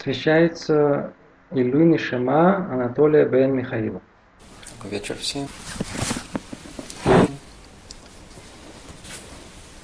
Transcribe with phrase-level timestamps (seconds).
[0.00, 1.12] Встречается
[1.50, 4.00] Илюни Шема Анатолия Бен Михаила.
[4.78, 5.46] Добрый вечер всем.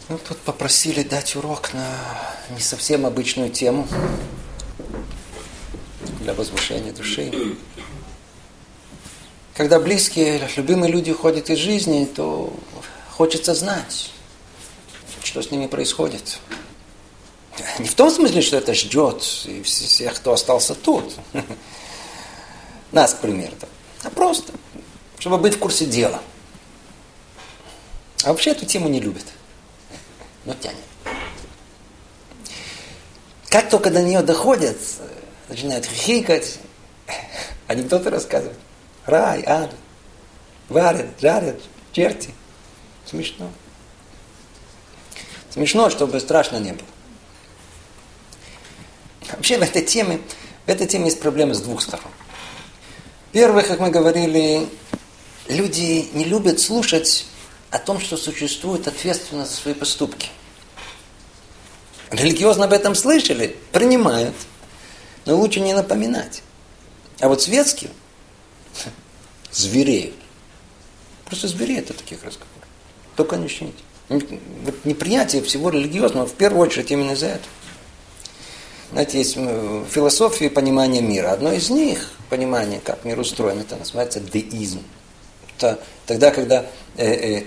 [0.09, 1.87] Ну, тут попросили дать урок на
[2.49, 3.87] не совсем обычную тему
[6.23, 7.31] для возвышения души.
[9.55, 12.59] Когда близкие, любимые люди уходят из жизни, то
[13.11, 14.11] хочется знать,
[15.23, 16.39] что с ними происходит.
[17.79, 21.15] Не в том смысле, что это ждет и всех, кто остался тут.
[22.93, 23.55] Нас, к примеру.
[24.03, 24.53] А просто,
[25.19, 26.23] чтобы быть в курсе дела.
[28.25, 29.25] А вообще эту тему не любят.
[30.45, 30.79] Но тянет.
[33.49, 34.79] Как только до нее доходят,
[35.49, 36.59] начинают хихикать,
[37.67, 38.57] анекдоты рассказывать.
[39.05, 39.75] Рай, ад,
[40.69, 41.61] варят, жарят,
[41.93, 42.35] черти.
[43.05, 43.51] Смешно.
[45.51, 46.87] Смешно, чтобы страшно не было.
[49.33, 50.21] Вообще в этой теме,
[50.67, 52.11] в этой теме есть проблемы с двух сторон.
[53.33, 54.67] Первое, как мы говорили,
[55.49, 57.27] люди не любят слушать
[57.71, 60.29] о том, что существует ответственность за свои поступки.
[62.11, 64.35] Религиозно об этом слышали, принимают,
[65.25, 66.43] но лучше не напоминать.
[67.21, 67.91] А вот светские
[69.53, 70.15] звереют.
[71.25, 72.53] Просто звереют от таких разговоров.
[73.17, 73.83] Только не чините.
[74.09, 77.45] Вот неприятие всего религиозного в первую очередь именно за это.
[78.93, 81.33] Знаете, есть философия понимания мира.
[81.33, 84.83] Одно из них, понимание, как мир устроен, это называется деизм.
[85.57, 87.43] Это тогда, когда э, э,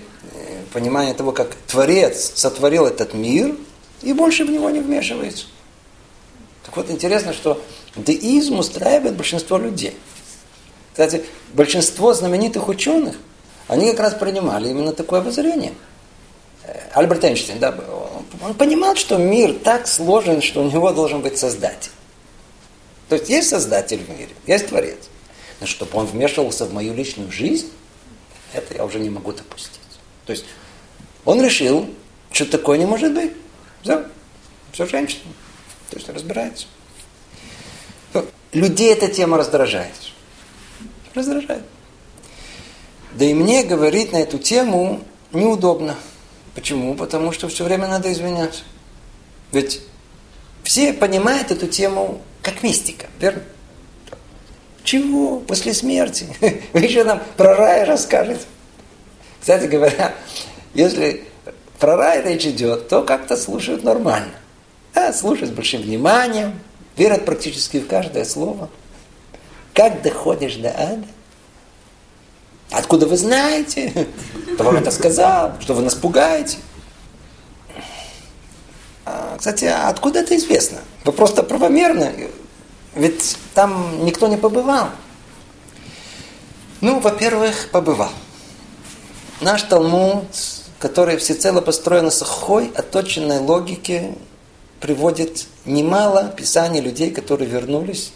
[0.72, 3.56] понимание того, как Творец сотворил этот мир,
[4.02, 5.46] и больше в него не вмешивается.
[6.64, 7.62] Так вот, интересно, что
[7.96, 9.96] деизм устраивает большинство людей.
[10.92, 11.24] Кстати,
[11.54, 13.16] большинство знаменитых ученых,
[13.66, 15.72] они как раз принимали именно такое воззрение–
[16.92, 17.74] Альберт Эйнштейн, да,
[18.42, 21.90] он понимал, что мир так сложен, что у него должен быть создатель.
[23.08, 24.98] То есть есть создатель в мире, есть творец.
[25.60, 27.70] Но чтобы он вмешивался в мою личную жизнь,
[28.52, 29.80] это я уже не могу допустить.
[30.26, 30.44] То есть
[31.24, 31.88] он решил,
[32.32, 33.32] что такое не может быть.
[33.82, 34.06] Все,
[34.72, 35.32] все женщина.
[35.90, 36.66] То есть разбирается.
[38.52, 39.92] Людей эта тема раздражает.
[41.14, 41.62] Раздражает.
[43.14, 45.02] Да и мне говорить на эту тему
[45.32, 45.96] неудобно.
[46.60, 46.94] Почему?
[46.94, 48.64] Потому что все время надо извиняться.
[49.50, 49.80] Ведь
[50.62, 53.42] все понимают эту тему как мистика, верно?
[54.84, 55.40] Чего?
[55.40, 56.26] После смерти?
[56.74, 58.42] Вы еще нам про рай расскажете.
[59.40, 60.14] Кстати говоря,
[60.74, 61.24] если
[61.78, 64.34] про рай речь идет, то как-то слушают нормально.
[64.92, 66.60] Да, слушают с большим вниманием,
[66.94, 68.68] верят практически в каждое слово.
[69.72, 71.06] Как доходишь до ада?
[72.70, 74.06] Откуда вы знаете?
[74.54, 75.54] Кто вам это сказал?
[75.60, 76.58] Что вы нас пугаете?
[79.04, 80.78] А, кстати, а откуда это известно?
[81.04, 82.30] Вы просто правомерны.
[82.94, 84.88] Ведь там никто не побывал.
[86.80, 88.12] Ну, во-первых, побывал.
[89.40, 90.26] Наш Талмуд,
[90.78, 94.14] который всецело построен на сухой, оточенной логике,
[94.80, 98.12] приводит немало писаний людей, которые вернулись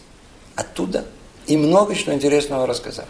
[0.55, 1.05] оттуда
[1.47, 3.09] и много чего интересного рассказали.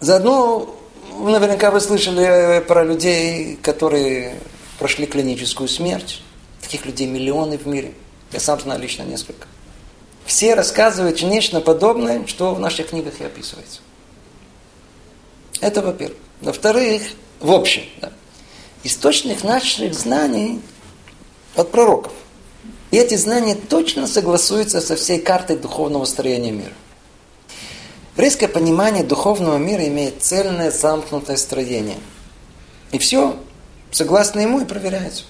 [0.00, 0.74] Заодно,
[1.18, 4.36] наверняка вы слышали про людей, которые
[4.78, 6.22] прошли клиническую смерть.
[6.60, 7.94] Таких людей миллионы в мире.
[8.32, 9.46] Я сам знаю лично несколько.
[10.26, 13.80] Все рассказывают нечто подобное, что в наших книгах и описывается.
[15.60, 16.18] Это во-первых.
[16.40, 17.02] Во-вторых,
[17.40, 18.12] в общем, да,
[18.82, 20.60] источник наших знаний
[21.54, 22.12] от пророков.
[22.90, 26.72] И эти знания точно согласуются со всей картой духовного строения мира.
[28.14, 31.98] Еврейское понимание духовного мира имеет цельное замкнутое строение.
[32.92, 33.36] И все
[33.90, 35.24] согласно ему и проверяется.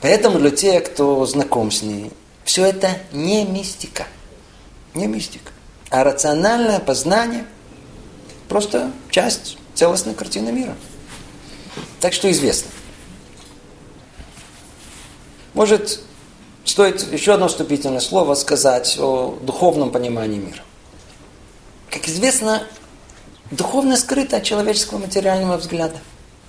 [0.00, 2.10] Поэтому для тех, кто знаком с ней,
[2.44, 4.06] все это не мистика.
[4.94, 5.52] Не мистика.
[5.90, 7.44] А рациональное познание
[8.48, 10.74] просто часть целостной картины мира.
[12.00, 12.70] Так что известно.
[15.54, 16.00] Может,
[16.64, 20.62] стоит еще одно вступительное слово сказать о духовном понимании мира.
[21.90, 22.62] Как известно,
[23.50, 25.98] духовно скрыто от человеческого материального взгляда.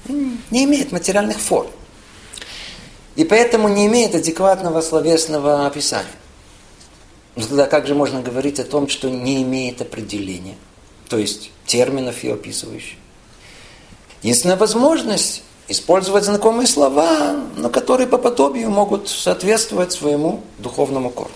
[0.07, 1.67] Не имеет материальных форм.
[3.15, 6.07] И поэтому не имеет адекватного словесного описания.
[7.35, 10.55] Но тогда как же можно говорить о том, что не имеет определения?
[11.07, 12.97] То есть терминов ее описывающих.
[14.21, 21.33] Единственная возможность использовать знакомые слова, но которые по подобию могут соответствовать своему духовному корню.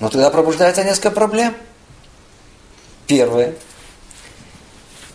[0.00, 1.54] Но тогда пробуждается несколько проблем–
[3.06, 3.54] Первое.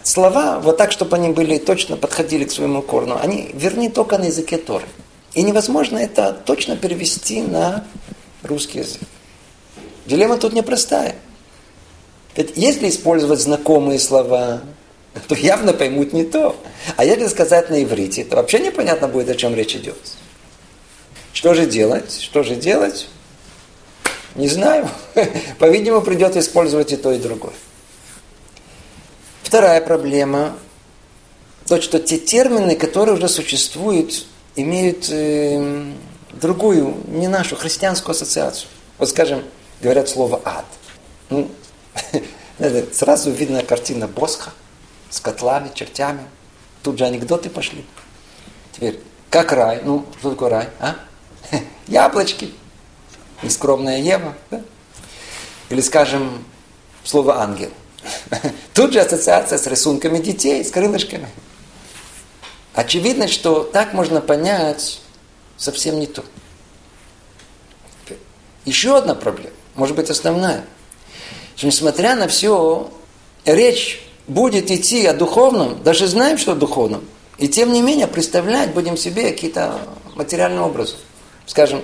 [0.04, 4.26] Слова, вот так, чтобы они были точно подходили к своему корню, они верны только на
[4.26, 4.86] языке Торы.
[5.34, 7.86] И невозможно это точно перевести на
[8.44, 9.02] русский язык.
[10.06, 11.16] Дилемма тут непростая.
[12.36, 14.62] Ведь если использовать знакомые слова,
[15.28, 16.56] то явно поймут не то.
[16.96, 19.98] А если сказать на иврите, то вообще непонятно будет, о чем речь идет.
[21.34, 22.20] Что же делать?
[22.22, 23.08] Что же делать?
[24.36, 24.90] Не знаю.
[25.60, 27.54] По-видимому, придется использовать и то, и другое.
[29.50, 30.56] Вторая проблема–
[31.68, 35.92] то, что те термины, которые уже существуют, имеют э,
[36.34, 38.70] другую, не нашу, христианскую ассоциацию.
[39.00, 39.44] Вот, скажем,
[39.82, 40.66] говорят слово «ад».
[41.32, 41.50] Ну,
[42.94, 44.52] сразу видна картина Босха
[45.10, 46.28] с котлами, чертями.
[46.84, 47.84] Тут же анекдоты пошли.
[48.74, 49.00] Теперь,
[49.32, 49.82] как рай?
[49.84, 50.70] Ну, что такое рай?
[50.80, 50.96] А?
[51.88, 52.54] Яблочки.
[53.42, 54.36] Нескромная Ева.
[54.52, 54.62] Да?
[55.70, 56.46] Или, скажем,
[57.04, 57.72] слово ангел.
[58.80, 61.28] Тут же ассоциация с рисунками детей, с крылышками.
[62.74, 65.02] Очевидно, что так можно понять
[65.58, 66.24] совсем не то.
[68.64, 70.64] Еще одна проблема, может быть основная,
[71.58, 72.90] что несмотря на все,
[73.44, 77.04] речь будет идти о духовном, даже знаем, что о духовном,
[77.38, 79.78] и тем не менее представлять будем себе какие-то
[80.16, 80.96] материальные образы.
[81.48, 81.82] Скажем,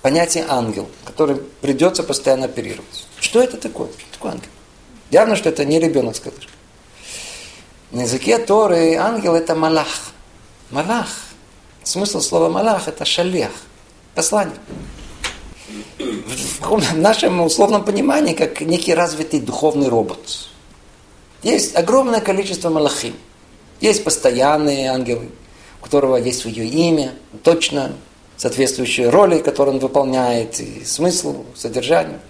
[0.00, 3.06] понятие ангел, который придется постоянно оперировать.
[3.20, 3.88] Что это такое?
[3.98, 4.48] Что такое ангел?
[5.10, 6.50] Явно, что это не ребенок с крылышкой.
[7.92, 10.12] На языке Торы ангел это малах.
[10.70, 11.08] Малах.
[11.84, 13.50] Смысл слова малах это шалех.
[14.14, 14.58] Посланник.
[15.98, 20.48] В нашем условном понимании, как некий развитый духовный робот.
[21.42, 23.14] Есть огромное количество малахим.
[23.80, 25.28] Есть постоянные ангелы,
[25.80, 27.12] у которого есть свое имя,
[27.44, 27.92] точно
[28.36, 32.20] соответствующие роли, которые он выполняет, и смысл, содержание.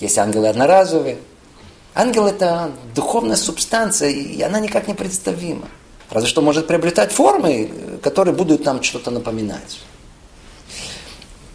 [0.00, 1.18] Есть ангелы одноразовые.
[1.94, 5.68] Ангел– это духовная субстанция, и она никак не представима.
[6.10, 7.70] Разве что может приобретать формы,
[8.02, 9.80] которые будут нам что-то напоминать.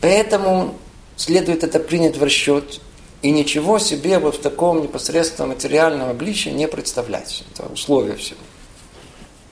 [0.01, 0.75] Поэтому
[1.17, 2.79] следует это принять в расчет
[3.21, 7.43] и ничего себе вот в таком непосредственном материальном обличии не представлять.
[7.51, 8.39] Это условие всего.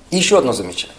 [0.09, 0.95] И еще одно замечание.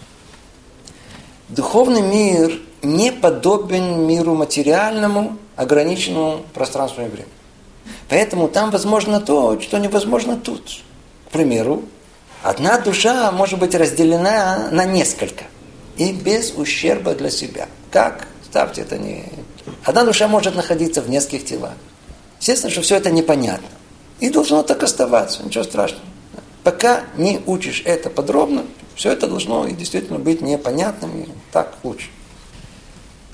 [1.49, 7.38] Духовный мир не подобен миру материальному, ограниченному пространством и временем.
[8.09, 10.81] Поэтому там возможно то, что невозможно тут.
[11.27, 11.83] К примеру,
[12.43, 15.45] одна душа может быть разделена на несколько.
[15.97, 17.67] И без ущерба для себя.
[17.91, 18.27] Как?
[18.43, 19.25] Ставьте это не...
[19.83, 21.73] Одна душа может находиться в нескольких телах.
[22.39, 23.67] Естественно, что все это непонятно.
[24.19, 26.03] И должно так оставаться, ничего страшного.
[26.63, 28.65] Пока не учишь это подробно,
[28.95, 32.09] все это должно и действительно быть непонятным, и так лучше.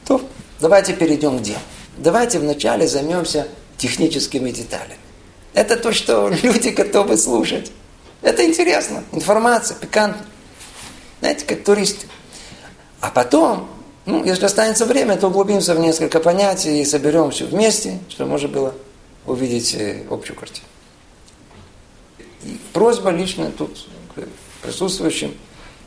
[0.05, 0.21] То
[0.59, 1.59] давайте перейдем к делу.
[1.97, 4.99] Давайте вначале займемся техническими деталями.
[5.53, 7.71] Это то, что люди готовы слушать.
[8.21, 10.25] Это интересно, информация, пикантно.
[11.19, 12.07] Знаете, как туристы.
[12.99, 13.69] А потом,
[14.05, 18.47] ну, если останется время, то углубимся в несколько понятий и соберем все вместе, чтобы можно
[18.47, 18.73] было
[19.25, 20.67] увидеть э, общую картину.
[22.43, 23.87] И просьба лично тут
[24.61, 25.33] присутствующим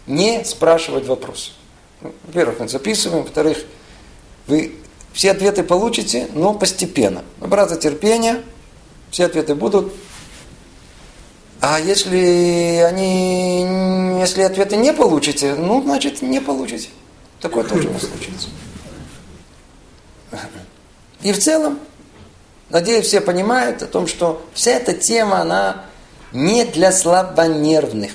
[0.06, 1.52] не спрашивать вопросы.
[2.00, 3.58] Во-первых, мы записываем, во-вторых,
[4.46, 4.74] вы
[5.12, 7.24] все ответы получите, но постепенно.
[7.40, 8.42] Набраться терпения,
[9.10, 9.92] все ответы будут.
[11.60, 16.88] А если они, если ответы не получите, ну, значит, не получите.
[17.40, 18.48] Такое тоже может случиться.
[21.22, 21.80] И в целом,
[22.70, 25.84] надеюсь, все понимают о том, что вся эта тема, она
[26.32, 28.12] не для слабонервных.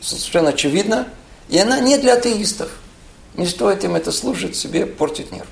[0.00, 1.08] Совершенно очевидно.
[1.48, 2.70] И она не для атеистов.
[3.40, 5.46] Не стоит им это слушать, себе портить нервы.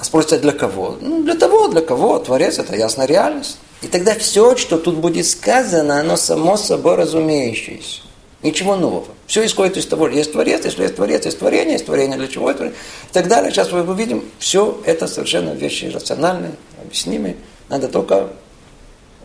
[0.00, 0.96] А спросите, для кого?
[0.98, 2.18] Ну, для того, для кого.
[2.20, 3.58] Творец– это ясная реальность.
[3.82, 8.00] И тогда все, что тут будет сказано, оно само собой разумеющееся.
[8.42, 9.08] Ничего нового.
[9.26, 12.50] Все исходит из того, есть Творец, если есть Творец, есть творение, есть творение, для чего
[12.50, 12.72] это, и
[13.12, 13.50] так далее.
[13.50, 17.36] Сейчас мы увидим, все это совершенно вещи рациональные, объяснимые.
[17.68, 18.30] Надо только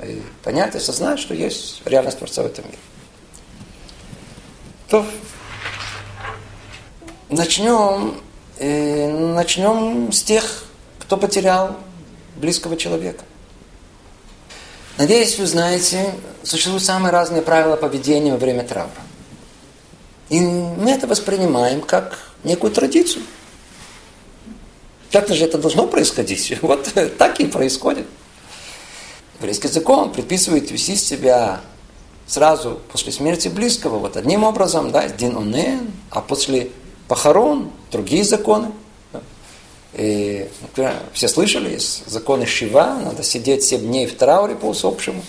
[0.01, 2.77] э, понять, осознать, что есть реальность Творца в этом мире.
[4.89, 5.05] То
[7.33, 8.15] начнем,
[8.57, 10.65] э, начнем с тех,
[10.99, 11.77] кто потерял
[12.35, 13.23] близкого человека.
[14.97, 16.13] Надеюсь, вы знаете,
[16.43, 18.91] существуют самые разные правила поведения во время траура.
[20.29, 23.23] И мы это воспринимаем как некую традицию.
[25.11, 26.57] Как-то же это должно происходить.
[26.61, 28.07] Вот так и происходит.
[29.39, 31.61] Еврейский закон предписывает вести себя
[32.25, 36.71] сразу после смерти близкого, вот одним образом, да, дин онен, а после
[37.13, 38.71] похорон другие законы.
[39.93, 40.49] И,
[41.13, 45.23] все слышали, есть законы Шива, надо сидеть 7 дней в трауре по усопшему.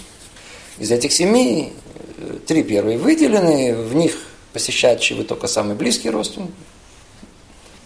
[0.79, 1.75] Из этих семи
[2.17, 4.17] э, три первые выделены, в них
[4.55, 6.55] посещают Шивы только самые близкие родственники.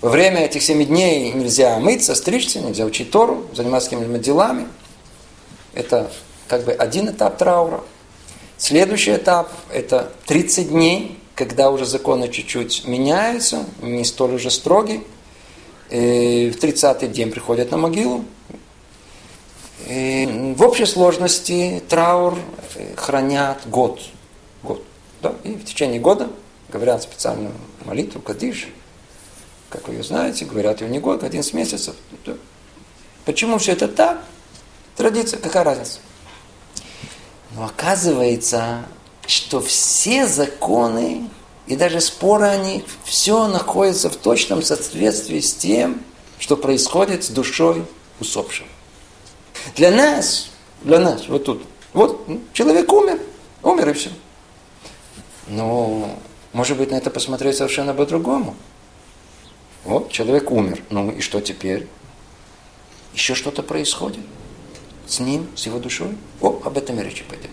[0.01, 4.69] Во время этих семи дней нельзя мыться, стричься, нельзя учить Тору, заниматься какими-либо делами.
[5.75, 6.09] Это
[6.47, 7.81] как бы один этап траура.
[8.59, 15.07] Следующий этап– это 30 дней, когда уже законы чуть-чуть меняются, не столь уже строгий.
[15.89, 18.25] И в 30-й день приходят на могилу.
[19.87, 22.37] И в общей сложности траур
[22.97, 24.01] хранят год.
[24.65, 24.83] год
[25.23, 25.37] да?
[25.45, 26.29] И в течение года
[26.69, 27.55] говорят специальную
[27.85, 28.69] молитву, кадиш,
[29.71, 31.95] как вы ее знаете, говорят ее не год, 11 месяцев.
[33.25, 34.25] Почему все это так?
[34.97, 36.01] Традиция, какая разница?
[37.53, 38.87] Но оказывается,
[39.29, 41.29] что все законы
[41.67, 46.03] и даже споры они, все находится в точном соответствии с тем,
[46.39, 47.85] что происходит с душой
[48.21, 48.69] усопшего.
[49.77, 50.49] Для нас,
[50.83, 53.21] для нас, вот тут, вот человек умер,
[53.63, 54.11] умер и все.
[55.47, 56.19] Но,
[56.55, 58.57] может быть, на это посмотреть совершенно по-другому.
[59.85, 60.83] Вот, человек умер.
[60.89, 61.87] Ну и что теперь?
[63.13, 64.25] Еще что-то происходит
[65.07, 66.17] с ним, с его душой.
[66.41, 67.51] О, об этом и речи пойдет.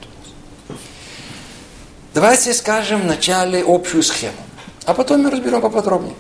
[2.16, 4.38] Давайте скажем вначале общую схему,
[4.86, 6.16] а потом мы разберем поподробнее.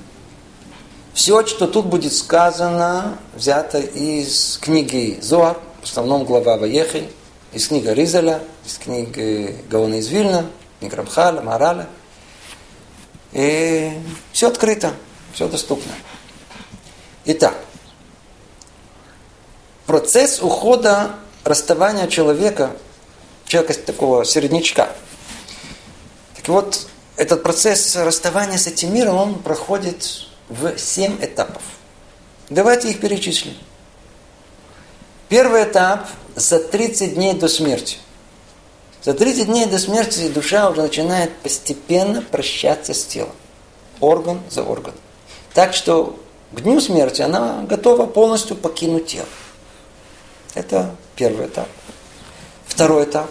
[1.13, 7.09] Все, что тут будет сказано, взято из книги Зоар, в основном глава Ваехи,
[7.53, 10.47] из книги Ризаля, из книги Гаона из Вильна,
[10.81, 11.87] книги Рамхаля, Мараля.
[13.31, 13.93] И
[14.33, 14.91] все открыто.
[15.33, 15.93] Все доступно.
[17.23, 17.55] Итак,
[19.85, 21.11] процесс ухода,
[21.45, 22.71] расставания человека,
[23.45, 24.89] человека такого середнячка.
[26.47, 26.87] Вот,
[27.17, 31.63] этот процесс расставания с этим миром, он проходит в семь этапов.
[32.49, 33.55] Давайте их перечислим.
[35.29, 37.97] Первый этап за 30 дней до смерти.
[39.01, 43.33] За 30 дней до смерти душа уже начинает постепенно прощаться с телом.
[43.99, 44.99] Орган за органом.
[45.53, 46.19] Так что
[46.51, 49.27] к дню смерти она готова полностью покинуть тело.
[50.53, 51.67] Это первый этап.
[52.67, 53.29] Второй этап.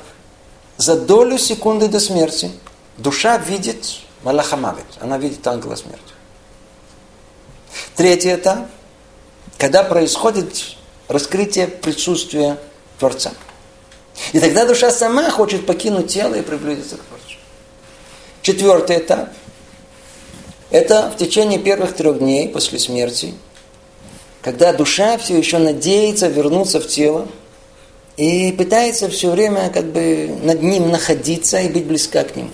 [0.76, 2.50] За долю секунды до смерти
[2.98, 4.86] душа видит Малахамавит.
[5.00, 6.00] Она видит ангела смерти.
[7.96, 8.68] Третий этап.
[9.58, 10.76] Когда происходит
[11.08, 12.58] раскрытие присутствия
[12.98, 13.32] Творца.
[14.32, 17.36] И тогда душа сама хочет покинуть тело и приблизиться к Творцу.
[18.42, 19.30] Четвертый этап–
[20.70, 23.34] это в течение первых трех дней после смерти,
[24.42, 27.26] когда душа все еще надеется вернуться в тело
[28.16, 32.50] и пытается все время как бы над ним находиться и быть близка к нему.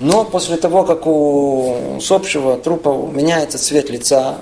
[0.00, 4.38] Но после того, как у усопшего трупа меняется цвет лица,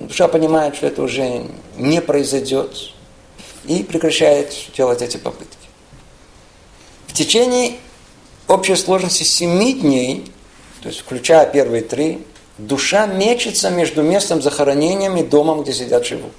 [0.00, 1.46] душа понимает, что это уже
[1.76, 2.90] не произойдет
[3.64, 5.56] и прекращает делать эти попытки.
[7.06, 7.76] В течение
[8.48, 10.24] общей сложности семи дней
[10.82, 12.26] то есть включая первые три,
[12.58, 16.30] душа мечется между местом захоронения и домом, где сидят живу.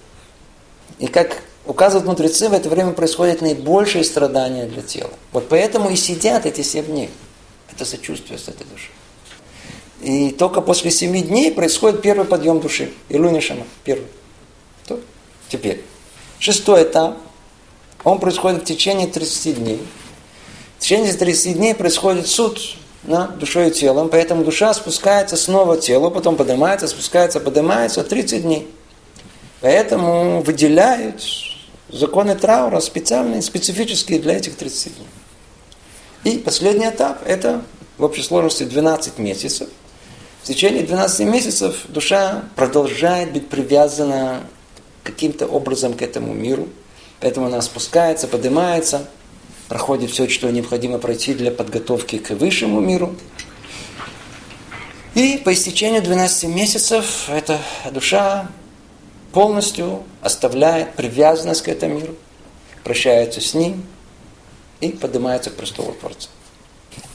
[0.99, 5.11] И как указывают мудрецы, в это время происходит наибольшее страдание для тела.
[5.31, 7.09] Вот поэтому и сидят эти семь дней.
[7.75, 8.91] Это сочувствие с этой душой.
[10.01, 12.91] И только после семи дней происходит первый подъем души.
[13.09, 13.63] Илуни Шама.
[13.83, 14.07] Первый.
[14.85, 14.99] То.
[15.49, 15.81] Теперь.
[16.39, 17.17] Шестой этап.
[18.03, 19.81] Он происходит в течение 30 дней.
[20.77, 22.59] В течение 30 дней происходит суд
[23.03, 28.43] над душой и телом, поэтому душа спускается снова в тело, потом поднимается, спускается, поднимается 30
[28.43, 28.67] дней.
[29.61, 31.23] Поэтому выделяют
[31.89, 35.07] законы траура специальные, специфические для этих 30 дней.
[36.23, 37.63] И последний этап– это
[37.97, 39.69] в общей сложности 12 месяцев.
[40.41, 44.41] В течение 12 месяцев душа продолжает быть привязана
[45.03, 46.67] каким-то образом к этому миру.
[47.19, 49.07] Поэтому она спускается, поднимается–
[49.73, 53.15] проходит все, что необходимо пройти для подготовки к высшему миру.
[55.15, 57.59] И по истечению 12 месяцев эта
[57.91, 58.49] душа
[59.31, 62.15] полностью оставляет привязанность к этому миру,
[62.83, 63.83] прощается с ним
[64.87, 66.29] и поднимается к престолу Творца.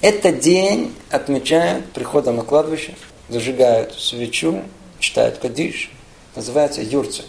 [0.01, 2.95] Этот день отмечают приходом на кладбище,
[3.29, 4.63] зажигают свечу,
[4.99, 5.91] читают кадиш,
[6.35, 7.23] называется юрца.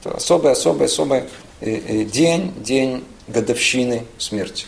[0.00, 1.24] Это особый, особый, особый
[1.60, 4.66] э, э, день, день годовщины смерти.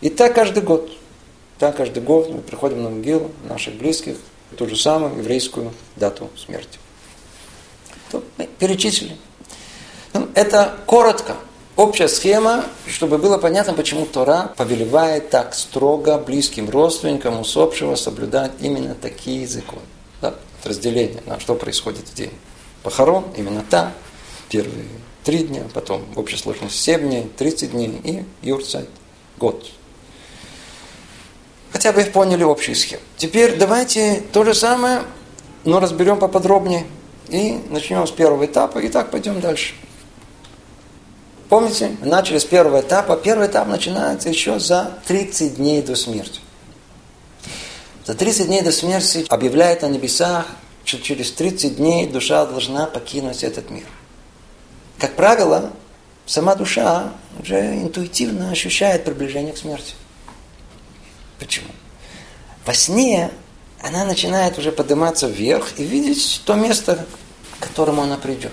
[0.00, 0.90] И так каждый год.
[1.58, 4.16] Так каждый год мы приходим на могилу наших близких,
[4.56, 6.78] ту же самую еврейскую дату смерти.
[8.10, 9.16] То мы перечислили.
[10.12, 11.36] Ну, это коротко.
[11.78, 18.96] Общая схема, чтобы было понятно, почему Тора повелевает так строго близким родственникам усопшего соблюдать именно
[18.96, 19.82] такие законы.
[20.20, 22.32] Да, разделение, на что происходит в день
[22.82, 23.92] похорон, именно там,
[24.48, 24.86] первые
[25.22, 28.88] три дня, потом в общей сложности 7 дней, 30 дней и юрцайт,
[29.38, 29.64] год,
[31.70, 32.98] Хотя бы поняли общий схем.
[33.18, 35.04] Теперь давайте то же самое,
[35.62, 36.88] но разберем поподробнее.
[37.28, 39.74] И начнем с первого этапа, и так пойдем дальше.
[41.48, 43.16] Помните, начали с первого этапа.
[43.16, 46.40] Первый этап начинается еще за 30 дней до смерти.
[48.04, 50.46] За 30 дней до смерти объявляет на небесах,
[50.84, 53.86] что через 30 дней душа должна покинуть этот мир.
[54.98, 55.72] Как правило,
[56.26, 59.94] сама душа уже интуитивно ощущает приближение к смерти.
[61.38, 61.68] Почему?
[62.66, 63.30] Во сне
[63.80, 67.06] она начинает уже подниматься вверх и видеть то место,
[67.58, 68.52] к которому она придет.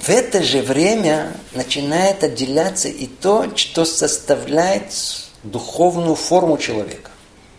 [0.00, 4.94] В это же время начинает отделяться и то, что составляет
[5.42, 7.10] духовную форму человека.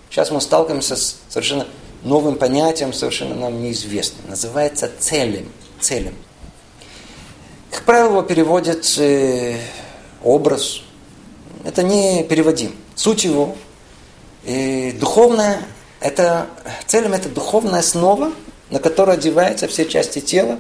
[0.10, 1.68] Сейчас мы сталкиваемся с совершенно
[2.02, 4.28] новым понятием, совершенно нам неизвестным.
[4.28, 5.52] Называется целем.
[5.80, 6.16] целем.
[7.70, 9.58] Как правило, переводят э,
[10.24, 10.82] образ.
[11.64, 12.76] Это не переводим.
[12.96, 13.56] Суть его
[14.46, 15.62] э, духовная,
[16.00, 16.48] это,
[16.88, 18.34] целем это духовная основа,
[18.72, 20.58] на которую одеваются все части тела,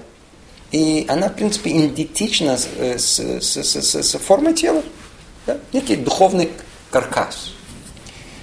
[0.71, 4.83] и она, в принципе, идентична с, с, с, с, с формой тела.
[5.45, 5.57] Да?
[5.73, 6.49] Некий духовный
[6.89, 7.53] каркас.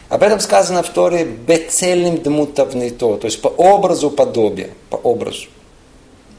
[0.08, 5.48] Об этом сказано в Торе «бецелем дмутовный то», то есть по образу подобия, по образу.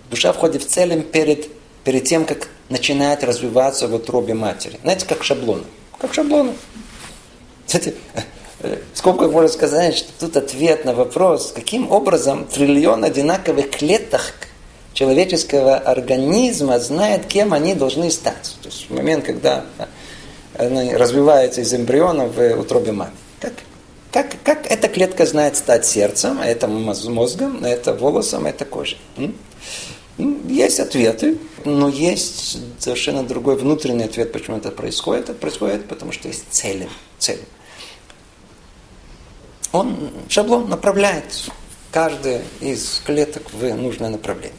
[0.10, 1.50] Душа входит в целем перед,
[1.84, 4.80] перед тем, как начинает развиваться в утробе матери.
[4.82, 5.64] Знаете, как шаблоны.
[6.00, 6.54] Как шаблоны.
[7.68, 7.94] Кстати,
[8.96, 14.49] сколько можно сказать, что тут ответ на вопрос, каким образом триллион одинаковых клеток
[15.00, 18.58] человеческого организма знает, кем они должны стать.
[18.62, 19.64] То есть в момент, когда
[20.56, 23.12] они развиваются из эмбриона в утробе мамы.
[23.40, 23.54] Как,
[24.12, 28.66] как, как эта клетка знает стать сердцем, а это мозгом, а это волосом, а это
[28.66, 28.98] кожей?
[30.18, 35.30] Есть ответы, но есть совершенно другой внутренний ответ, почему это происходит.
[35.30, 36.90] Это происходит, потому что есть цели.
[37.20, 37.46] цели.
[39.72, 41.24] Он шаблон направляет
[41.92, 44.58] каждая из клеток в нужное направление.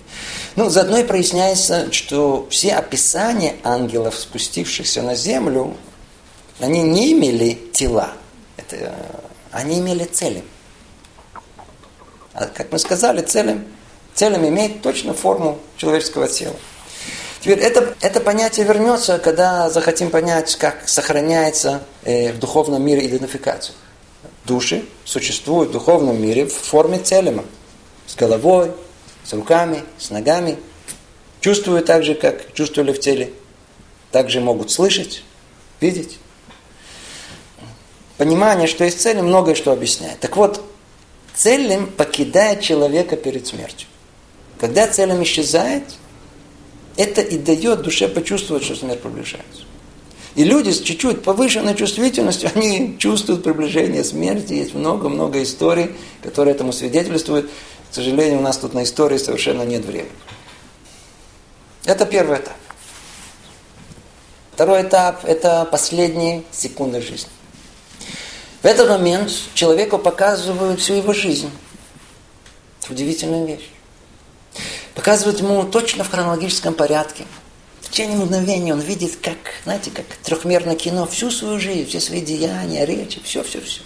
[0.57, 5.77] Ну, заодно и проясняется, что все описания ангелов, спустившихся на землю,
[6.59, 8.13] они не имели тела.
[8.57, 8.95] Это,
[9.51, 10.43] они имели цели.
[12.35, 13.65] А, как мы сказали, целям,
[14.15, 16.57] целям имеет точно форму человеческого тела.
[17.41, 23.75] Теперь это, это понятие вернется, когда захотим понять, как сохраняется э, в духовном мире идентификация.
[24.51, 27.45] Души существуют в духовном мире в форме целема.
[28.09, 28.73] С головой,
[29.23, 30.59] с руками, с ногами.
[31.41, 33.33] Чувствуют так же, как чувствовали в теле.
[34.11, 35.23] Также могут слышать,
[35.81, 36.19] видеть.
[38.19, 40.19] Понимание, что есть цель, многое что объясняет.
[40.19, 40.61] Так вот,
[41.33, 43.87] целым покидает человека перед смертью.
[44.59, 45.85] Когда целым исчезает,
[46.97, 49.63] это и дает душе почувствовать, что смерть приближается.
[50.41, 54.55] И люди с чуть-чуть повышенной чувствительностью, они чувствуют приближение смерти.
[54.55, 57.51] Есть много-много историй, которые этому свидетельствуют.
[57.91, 60.11] К сожалению, у нас тут на истории совершенно нет времени.
[61.85, 62.57] Это первый этап.
[64.55, 67.29] Второй этап– это последние секунды жизни.
[68.63, 71.51] В этот момент человеку показывают всю его жизнь.
[72.83, 73.69] Это удивительная вещь.
[74.95, 77.27] Показывают ему точно в хронологическом порядке.
[77.91, 82.21] В течение мгновения он видит, как, знаете, как трехмерное кино, всю свою жизнь, все свои
[82.21, 83.81] деяния, речи, все-все-все.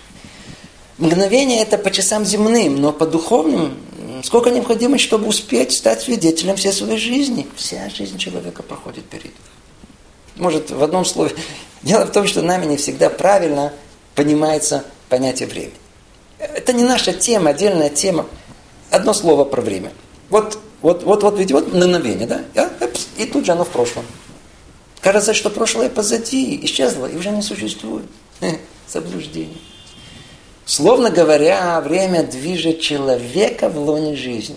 [0.99, 3.79] Мгновение это по часам земным, но по духовным
[4.23, 7.47] сколько необходимо, чтобы успеть стать свидетелем всей своей жизни.
[7.57, 9.31] Вся жизнь человека проходит перед.
[10.37, 11.33] Может, в одном слове.
[11.83, 13.73] Дело в том, что нами не всегда правильно
[14.14, 15.73] понимается понятие времени.
[16.38, 18.27] Это не наша тема, отдельная тема.
[18.90, 19.93] Одно слово про время.
[20.29, 22.43] Вот, вот, вот, вот, ведь вот мгновение, да?
[23.17, 24.05] И тут же оно в прошлом.
[25.01, 28.07] Кажется, что прошлое позади, исчезло и уже не существует.
[28.89, 29.59] Заблуждение.
[30.67, 34.57] Словно говоря, время движет человека в лоне жизни.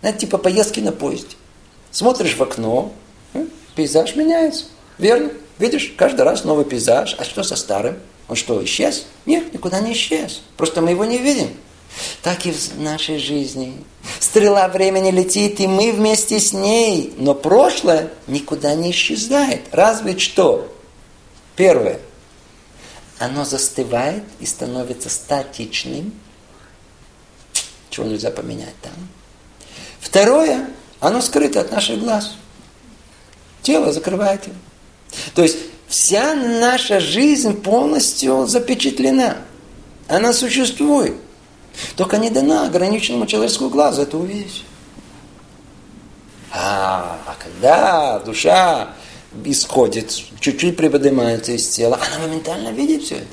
[0.00, 1.36] Знаете, типа поездки на поезде.
[1.90, 2.92] Смотришь в окно,
[3.74, 4.66] пейзаж меняется.
[4.98, 5.30] Верно?
[5.58, 7.16] Видишь, каждый раз новый пейзаж.
[7.18, 7.96] А что со старым?
[8.28, 9.06] Он что, исчез?
[9.24, 10.42] Нет, никуда не исчез.
[10.56, 11.48] Просто мы его не видим.
[12.22, 13.74] Так и в нашей жизни.
[14.18, 17.14] Стрела времени летит, и мы вместе с ней.
[17.18, 19.62] Но прошлое никуда не исчезает.
[19.72, 20.70] Разве что.
[21.56, 22.00] Первое
[23.18, 26.12] оно застывает и становится статичным,
[27.90, 28.92] чего нельзя поменять там.
[30.00, 30.68] Второе,
[31.00, 32.34] оно скрыто от наших глаз.
[33.62, 34.56] Тело закрывает его.
[35.34, 39.38] То есть вся наша жизнь полностью запечатлена.
[40.08, 41.14] Она существует.
[41.96, 44.64] Только не дана ограниченному человеческому глазу это увидеть.
[46.52, 48.90] А, а когда душа
[49.44, 50.10] исходит,
[50.40, 53.26] чуть-чуть приподнимается из тела, она моментально видит все это.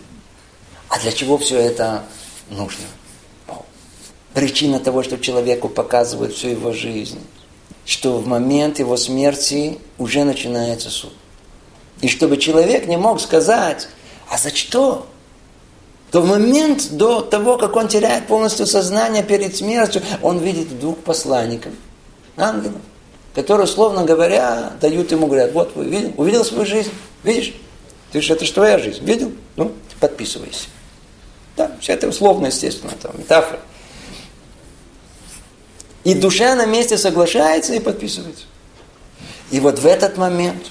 [0.90, 2.04] А для чего все это
[2.50, 2.86] нужно?
[4.34, 7.20] Причина того, что человеку показывают всю его жизнь.
[7.86, 11.14] что в момент его смерти уже начинается суд.
[12.02, 13.88] И чтобы человек не мог сказать,
[14.30, 15.08] а за что?
[16.12, 20.98] То в момент до того, как он теряет полностью сознание перед смертью, он видит двух
[20.98, 21.72] посланников,
[22.36, 22.82] ангелов,
[23.34, 26.92] которые, словно говоря, дают ему, говорят, вот вы видел, увидел свою жизнь,
[27.24, 27.54] видишь?
[28.12, 29.32] Ты же, это же твоя жизнь, видел?
[29.56, 29.72] Ну,
[30.02, 30.68] подписывайся.
[31.56, 33.62] Да, все это условно, естественно, там, метафора.
[36.04, 38.46] И душа на месте соглашается и подписывается.
[39.50, 40.68] И вот в этот момент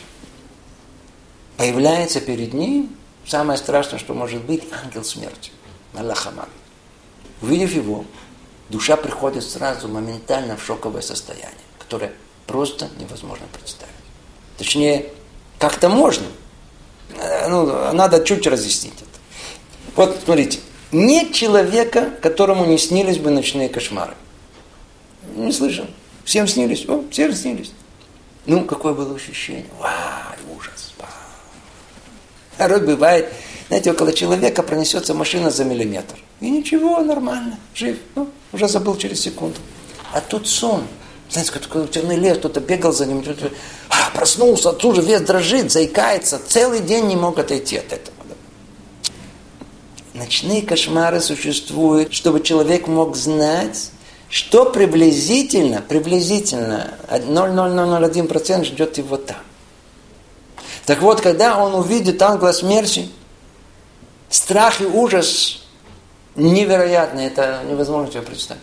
[1.57, 2.95] появляется перед ним
[3.31, 5.53] самое страшное, что может быть, ангел смерти.
[5.95, 6.49] Аллахаман.
[7.43, 8.05] Увидев его,
[8.69, 12.13] душа приходит сразу моментально в шоковое состояние, которое
[12.47, 13.95] просто невозможно представить.
[14.59, 15.07] Точнее,
[15.59, 16.27] как-то можно.
[17.17, 19.21] Э, ну, надо чуть разъяснить это.
[19.95, 20.59] Вот, смотрите,
[20.91, 24.15] нет человека, которому не снились бы ночные кошмары.
[25.37, 25.87] Не слышал.
[26.25, 26.87] Всем снились.
[26.89, 27.73] О, всем снились.
[28.47, 29.67] Ну, какое было ощущение?
[29.79, 30.70] Вау, ужас.
[32.61, 33.33] Порой бывает,
[33.69, 36.17] знаете, около человека пронесется машина за миллиметр.
[36.43, 37.97] И ничего, нормально, жив.
[38.15, 39.57] Ну, уже забыл через секунду.
[40.13, 40.83] А тут сон.
[41.31, 43.25] Знаете, как темный лес, кто-то бегал за ним,
[43.89, 48.15] а, проснулся, тут же весь дрожит, заикается, целый день не мог отойти от этого.
[50.13, 53.91] Ночные кошмары существуют, чтобы человек мог знать,
[54.29, 59.39] что приблизительно, приблизительно 0,0001% ждет его там.
[60.91, 63.09] Так вот, когда он увидит ангела смерти,
[64.29, 65.63] страх и ужас
[66.35, 68.61] невероятный, это невозможно себе представить.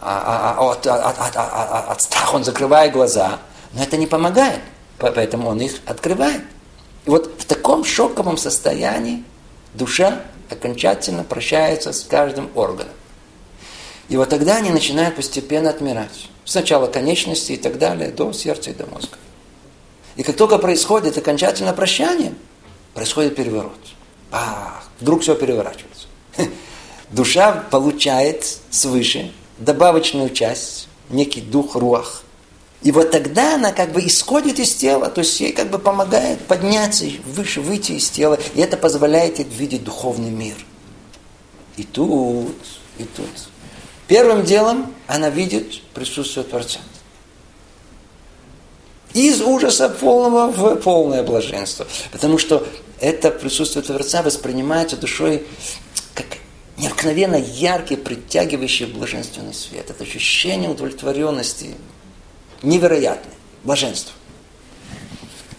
[0.00, 3.38] От страха он закрывает глаза,
[3.74, 4.60] но это не помогает,
[4.96, 6.40] поэтому он их открывает.
[7.04, 9.22] И вот в таком шоковом состоянии
[9.74, 12.94] душа окончательно прощается с каждым органом.
[14.08, 16.30] И вот тогда они начинают постепенно отмирать.
[16.46, 19.18] Сначала конечности и так далее, до сердца и до мозга.
[20.20, 22.34] И как только происходит окончательное прощание,
[22.92, 23.72] происходит переворот.
[24.30, 26.08] Ах, вдруг все переворачивается.
[27.10, 32.22] Душа получает свыше добавочную часть, некий дух руах.
[32.82, 36.38] И вот тогда она как бы исходит из тела, то есть ей как бы помогает
[36.40, 38.38] подняться выше, выйти из тела.
[38.54, 40.56] И это позволяет ей видеть духовный мир.
[41.78, 42.56] И тут,
[42.98, 43.48] и тут
[44.06, 46.80] Первым делом она видит присутствие Творца.
[49.14, 51.86] Из ужаса полного в полное блаженство.
[52.12, 52.66] Потому что
[53.00, 55.44] это присутствие Творца воспринимается душой
[56.14, 56.26] как
[56.76, 59.90] необыкновенно яркий, притягивающий блаженственный свет.
[59.90, 61.74] Это ощущение удовлетворенности
[62.62, 64.12] невероятное, блаженство.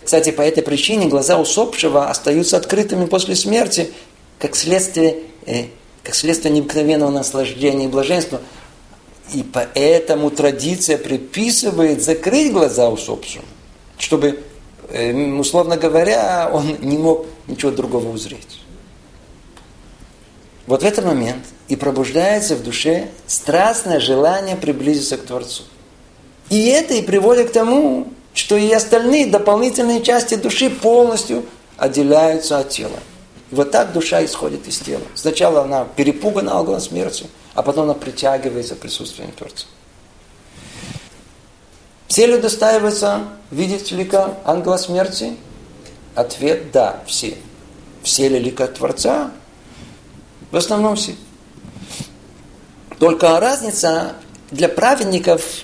[0.04, 3.92] Кстати, по этой причине глаза усопшего остаются открытыми после смерти,
[4.40, 5.66] как следствие э,
[6.04, 8.42] как следствие необыкновенного наслаждения и блаженства.
[9.34, 13.46] И поэтому традиция приписывает закрыть глаза усопшему,
[13.98, 14.44] чтобы,
[14.90, 18.60] э, условно говоря, он не мог ничего другого узреть.
[20.68, 25.64] Вот в этот момент и пробуждается в душе страстное желание приблизиться к Творцу.
[26.50, 31.46] И это и приводит к тому, что и остальные дополнительные части души полностью
[31.78, 33.00] отделяются от тела.
[33.52, 35.04] Вот так душа исходит из тела.
[35.16, 39.66] Сначала она перепугана ангелом смерти, а потом она притягивается присутствием Творца.
[42.08, 45.38] Все ли достаиваются видеть лика ангела смерти?
[46.14, 47.38] Ответ– да, все.
[48.04, 49.32] Все ли лика Творца?
[50.52, 51.16] В основном все.
[53.00, 54.16] Только разница
[54.52, 55.64] для праведников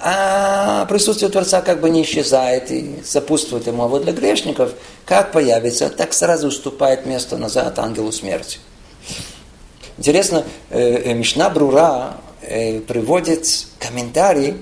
[0.00, 3.82] а присутствие Творца как бы не исчезает и сопутствует ему.
[3.82, 4.72] А вот для грешников,
[5.04, 8.60] как появится, так сразу уступает место назад ангелу смерти.
[9.98, 14.54] Интересно, э, э, Мишна Брура э, приводит комментарий,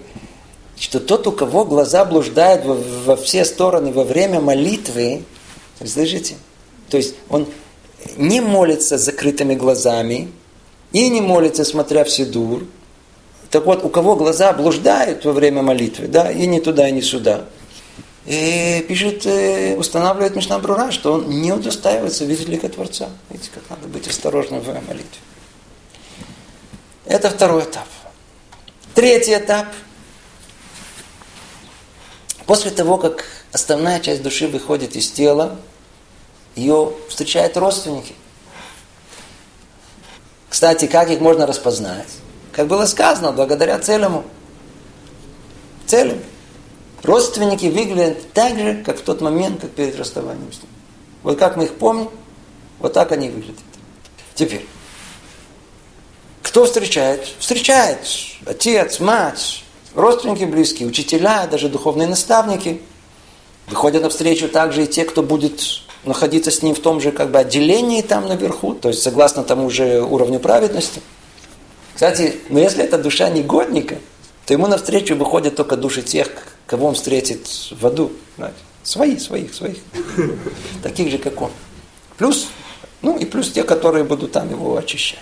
[0.78, 5.24] что тот, у кого глаза блуждают во, все стороны во время молитвы,
[5.84, 6.36] слышите?
[6.88, 7.46] То есть он
[8.16, 10.32] не молится закрытыми глазами
[10.92, 12.64] и не молится, смотря в Сидур,
[13.50, 17.02] так вот, у кого глаза блуждают во время молитвы, да, и не туда, и не
[17.02, 17.44] сюда,
[18.26, 23.08] и пишет, э, устанавливает Мишна Брура, что он не удостаивается видеть лика Творца.
[23.30, 25.20] Видите, как надо быть осторожным в молитве.
[27.04, 27.86] Это второй этап.
[28.94, 29.68] Третий этап.
[32.46, 35.56] После того, как основная часть души выходит из тела,
[36.56, 38.14] ее встречают родственники.
[40.48, 42.08] Кстати, как их можно распознать?
[42.52, 44.24] Как было сказано, благодаря целому.
[45.86, 46.20] Целым.
[47.06, 50.70] Родственники выглядят так же, как в тот момент, как перед расставанием с ним.
[51.22, 52.10] Вот как мы их помним,
[52.80, 53.62] вот так они выглядят.
[54.34, 54.66] Теперь,
[56.42, 57.24] кто встречает?
[57.38, 58.00] Встречает
[58.44, 59.62] отец, мать,
[59.94, 62.82] родственники близкие, учителя, даже духовные наставники.
[63.68, 65.60] Выходят навстречу также и те, кто будет
[66.04, 69.70] находиться с ним в том же как бы отделении там наверху, то есть согласно тому
[69.70, 71.00] же уровню праведности.
[71.94, 73.98] Кстати, но если это душа негодника,
[74.44, 78.12] то ему навстречу выходят только души тех, кого он встретит в аду.
[78.36, 78.58] Знаете?
[78.82, 79.78] Свои, своих, своих.
[80.82, 81.50] Таких же, как он.
[82.16, 82.48] Плюс,
[83.02, 85.18] ну и плюс те, которые будут там его очищать.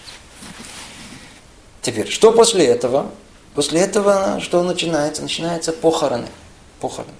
[1.82, 3.10] Теперь, что после этого?
[3.54, 5.22] После этого что начинается?
[5.22, 6.28] Начинаются похороны.
[6.80, 7.12] Похороны.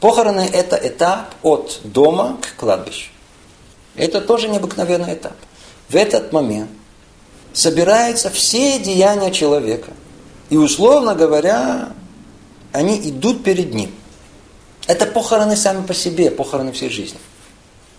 [0.00, 3.10] Похороны– это этап от дома к кладбищу.
[3.94, 5.36] Это тоже необыкновенный этап.
[5.88, 6.70] В этот момент
[7.52, 9.92] собираются все деяния человека.
[10.50, 11.90] И, условно говоря,
[12.76, 13.90] они идут перед ним.
[14.86, 17.18] Это похороны сами по себе, похороны всей жизни.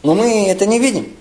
[0.04, 1.16] Но мы это не видим.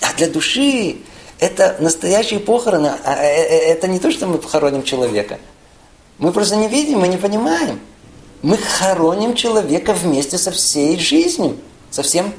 [0.00, 0.96] А для души
[1.38, 2.92] это настоящие похороны.
[3.04, 5.38] А, э, э, это не то, что мы похороним человека.
[6.18, 7.80] Мы просто не видим, мы не понимаем.
[8.42, 11.56] Мы хороним человека вместе со всей жизнью,
[11.90, 12.34] со всем,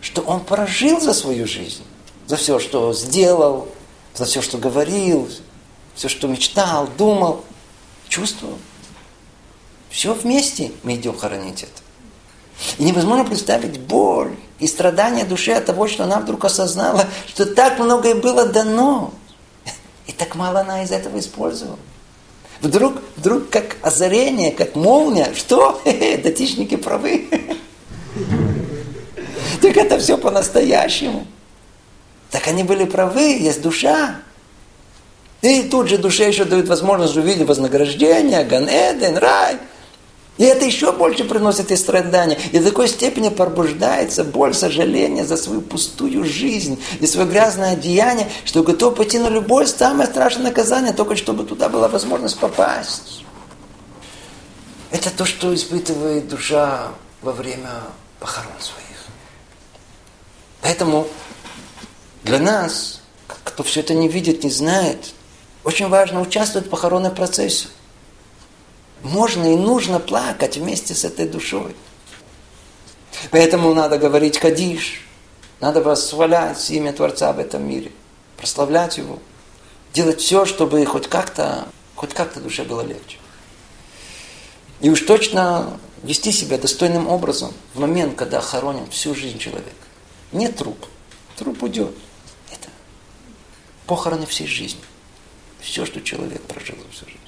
[0.00, 1.82] что он прожил за свою жизнь,
[2.26, 3.68] за все, что сделал,
[4.14, 5.28] за все, что говорил,
[5.94, 7.44] все, что мечтал, думал,
[8.08, 8.58] чувствовал.
[9.90, 11.82] Все вместе мы идем хоронить это.
[12.78, 17.78] И невозможно представить боль и страдания души от того, что она вдруг осознала, что так
[17.78, 19.12] многое было дано,
[20.06, 21.78] и так мало она из этого использовала.
[22.60, 25.80] Вдруг, вдруг как озарение, как молния, что?
[25.84, 27.28] Датичники правы.
[29.60, 31.26] Так это все по-настоящему.
[32.30, 34.16] Так они были правы, есть душа.
[35.42, 39.58] И тут же душе еще дают возможность увидеть вознаграждение, Ганэден, рай–
[40.38, 42.38] и это еще больше приносит и страдания.
[42.52, 48.30] И до такой степени пробуждается боль, сожаление за свою пустую жизнь и свое грязное одеяние,
[48.44, 53.24] что готов пойти на любое самое страшное наказание, только чтобы туда была возможность попасть.
[54.90, 56.88] Это то, что испытывает душа
[57.22, 57.70] во время
[58.20, 58.84] похорон своих.
[60.60, 61.08] Поэтому
[62.24, 65.14] для нас, кто все это не видит, не знает,
[65.66, 67.66] очень важно участвовать в похоронном процессе
[69.02, 71.74] можно и нужно плакать вместе с этой душой.
[73.32, 75.04] Поэтому надо говорить кадиш,
[75.58, 77.90] надо восхвалять имя Творца в этом мире,
[78.36, 79.18] прославлять его,
[79.92, 83.18] делать все, чтобы хоть как-то, хоть как-то душе было легче.
[84.80, 89.70] И уж точно вести себя достойным образом в момент, когда хороним всю жизнь человека.
[90.30, 90.78] Нет труп.
[91.36, 91.94] Труп уйдет.
[92.52, 92.68] Это
[93.86, 94.80] похороны всей жизни.
[95.66, 97.18] Все, что человек прожил всю жизнь.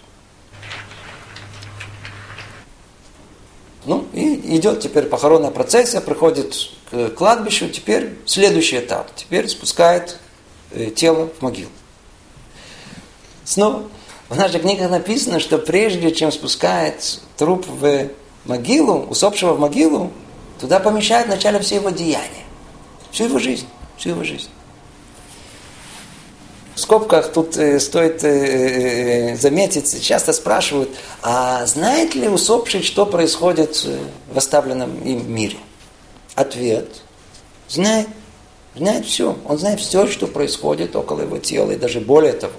[3.85, 6.55] Ну, и идет теперь похоронная процессия, приходит
[6.91, 9.13] к кладбищу, теперь следующий этап.
[9.17, 10.19] Теперь спускает
[10.71, 11.71] э, тело в могилу.
[13.45, 13.89] Снова,
[14.29, 18.09] в наших книгах написано, что прежде чем спускает труп в
[18.45, 20.13] могилу, усопшего в могилу,
[20.61, 22.45] туда помещают вначале все его деяния,
[23.11, 24.49] всю его жизнь, всю его жизнь.
[26.79, 30.91] В скобках тут э, стоит э, э, заметить, часто спрашивают,
[31.23, 33.85] а знает ли усопший, что происходит
[34.33, 35.57] в оставленном им мире?
[36.37, 36.87] Ответ.
[37.69, 38.07] Знает.
[38.77, 39.37] Знает все.
[39.49, 42.53] Он знает все, что происходит около его тела, и даже более того.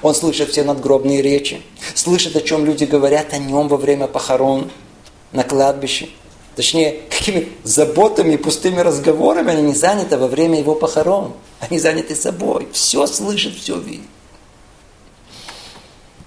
[0.00, 1.60] Он слышит все надгробные речи,
[1.94, 4.70] слышит, о чем люди говорят о нем во время похорон
[5.32, 6.08] на кладбище.
[6.56, 11.34] Точнее, какими заботами, пустыми разговорами они не заняты во время его похорон.
[11.60, 12.68] Они заняты собой.
[12.72, 14.06] Все слышит, все видит.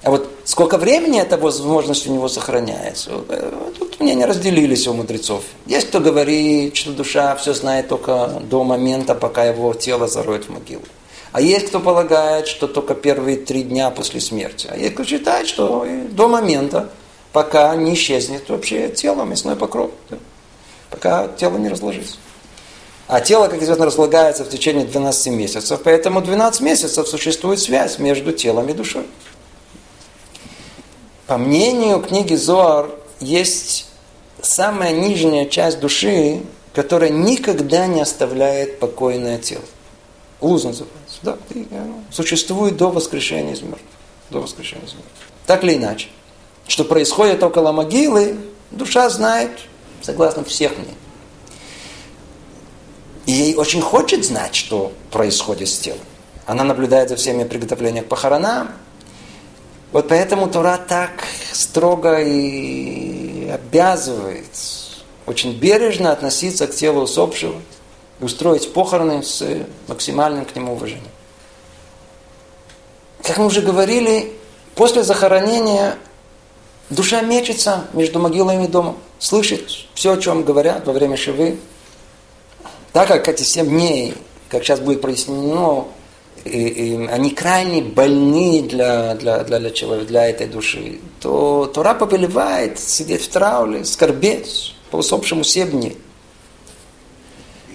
[0.03, 3.11] А вот сколько времени эта возможность у него сохраняется,
[3.77, 5.43] тут мнения разделились у мудрецов.
[5.67, 10.49] Есть кто говорит, что душа все знает только до момента, пока его тело зароют в
[10.49, 10.81] могилу.
[11.31, 14.67] А есть кто полагает, что только первые три дня после смерти.
[14.71, 16.89] А есть кто считает, что до момента,
[17.31, 19.91] пока не исчезнет вообще тело, мясной покров.
[20.89, 22.17] Пока тело не разложится.
[23.11, 28.31] А тело, как известно, разлагается в течение 12 месяцев, поэтому 12 месяцев существует связь между
[28.31, 29.05] телом и душой.
[31.27, 33.87] По мнению книги Зоар, есть
[34.41, 36.41] самая нижняя часть души,
[36.73, 39.65] которая никогда не оставляет покойное тело.
[40.39, 41.19] Луз называется.
[41.21, 41.37] Да,
[42.11, 43.81] существует до воскрешения из мертвых.
[44.29, 45.11] До воскрешения из мертвых.
[45.45, 46.07] Так или иначе.
[46.65, 48.37] Что происходит около могилы,
[48.71, 49.51] душа знает,
[50.01, 50.95] согласно всех мнений.
[53.25, 55.99] И ей очень хочет знать, что происходит с телом.
[56.45, 58.69] Она наблюдает за всеми приготовлениями к похоронам.
[59.91, 61.11] Вот поэтому Тора так
[61.51, 64.45] строго и обязывает
[65.25, 67.61] очень бережно относиться к телу усопшего
[68.19, 69.43] и устроить похороны с
[69.87, 71.07] максимальным к нему уважением.
[73.23, 74.33] Как мы уже говорили,
[74.75, 75.95] после захоронения
[76.89, 81.59] душа мечется между могилой и домом, слышит все, о чем говорят во время шивы.
[82.93, 84.15] Так как эти семь дней,
[84.49, 85.85] как сейчас будет прояснено,
[86.43, 91.93] и, и они крайне больны для, для, для, для человека, для этой души, то Тора
[91.93, 95.97] повелевает сидеть в трауле, скорбеть по усопшему семь дней.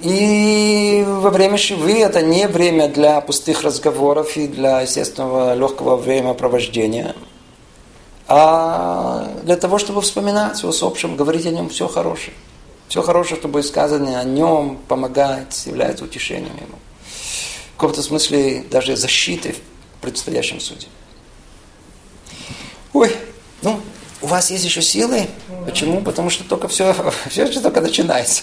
[0.03, 7.17] И во время шивы это не время для пустых разговоров и для естественного легкого времяпровождения,
[8.29, 10.73] а для того, чтобы вспоминать о
[11.17, 12.35] говорить о нем все хорошее.
[12.89, 16.79] Все хорошее, что будет сказано о нем, помогает, является утешением ему.
[17.75, 20.87] В каком-то смысле даже защитой в предстоящем суде.
[22.93, 23.15] Ой,
[23.63, 23.81] ну,
[24.23, 25.27] у вас есть еще силы?
[25.67, 26.01] Почему?
[26.01, 26.95] Потому что только все,
[27.29, 28.43] все еще только начинается.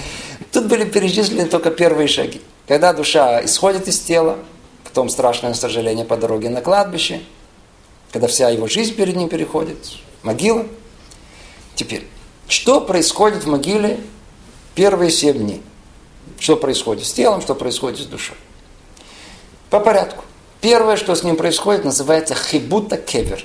[0.52, 2.40] Тут были перечислены только первые шаги.
[2.66, 4.38] Когда душа исходит из тела,
[4.82, 7.20] потом страшное сожаление по дороге на кладбище,
[8.10, 9.76] когда вся его жизнь перед ним переходит,
[10.22, 10.66] могила.
[11.74, 12.06] Теперь,
[12.48, 14.00] что происходит в могиле
[14.74, 15.62] первые семь дней?
[16.38, 18.36] Что происходит с телом, что происходит с душой?
[19.70, 20.24] По порядку.
[20.60, 23.44] Первое, что с ним происходит, называется хибута кевер.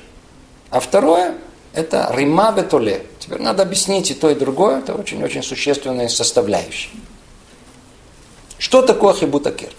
[0.70, 1.38] А второе–
[1.74, 3.06] это рима бетоле.
[3.20, 4.80] Теперь надо объяснить и то, и другое.
[4.80, 6.92] Это очень-очень существенные составляющие.
[8.58, 9.74] Что такое хибута кевер?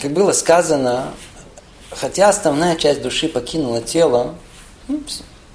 [0.00, 1.14] Как было сказано,
[1.90, 4.34] хотя основная часть души покинула тело,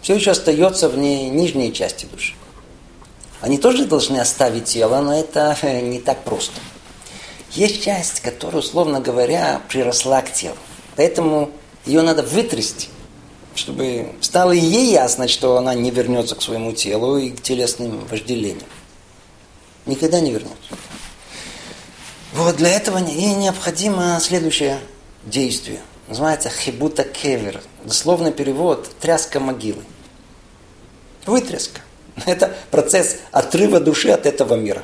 [0.02, 2.34] все еще остается в ней нижней части души.
[3.42, 6.60] Они тоже должны оставить тело, но это не так просто.
[7.52, 10.56] Есть часть, которая, условно говоря, приросла к телу.
[10.96, 11.52] Поэтому
[11.86, 12.88] ее надо вытрясти,
[13.56, 18.70] чтобы стало ей ясно, что она не вернется к своему телу и к телесным вожделениям.
[19.86, 20.56] Никогда не вернется.
[22.34, 24.80] Вот для этого ей необходимо следующее
[25.26, 25.82] действие.
[26.08, 27.62] Называется хибута кевер.
[27.84, 29.84] Дословный перевод– тряска могилы.
[31.26, 31.82] Вытряска.
[32.26, 34.84] Это процесс отрыва души от этого мира.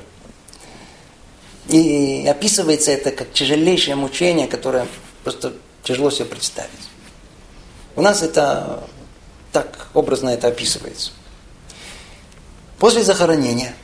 [1.70, 4.88] И описывается это как тяжелейшее мучение, которое
[5.24, 6.72] просто тяжело себе представить.
[7.96, 8.88] У нас это
[9.52, 11.12] так образно это описывается.
[12.80, 13.76] После захоронения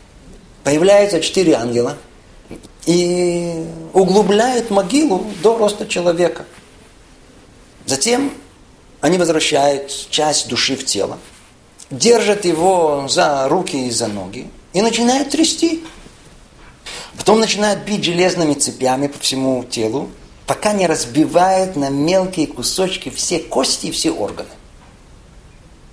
[0.63, 1.97] появляются четыре ангела
[2.85, 6.45] и углубляют могилу до роста человека.
[7.85, 8.33] Затем
[9.03, 11.19] они возвращают часть души в тело,
[11.91, 15.83] держат его за руки и за ноги и начинают трясти.
[17.17, 20.09] Потом начинают бить железными цепями по всему телу,
[20.47, 24.47] пока не разбивают на мелкие кусочки все кости и все органы.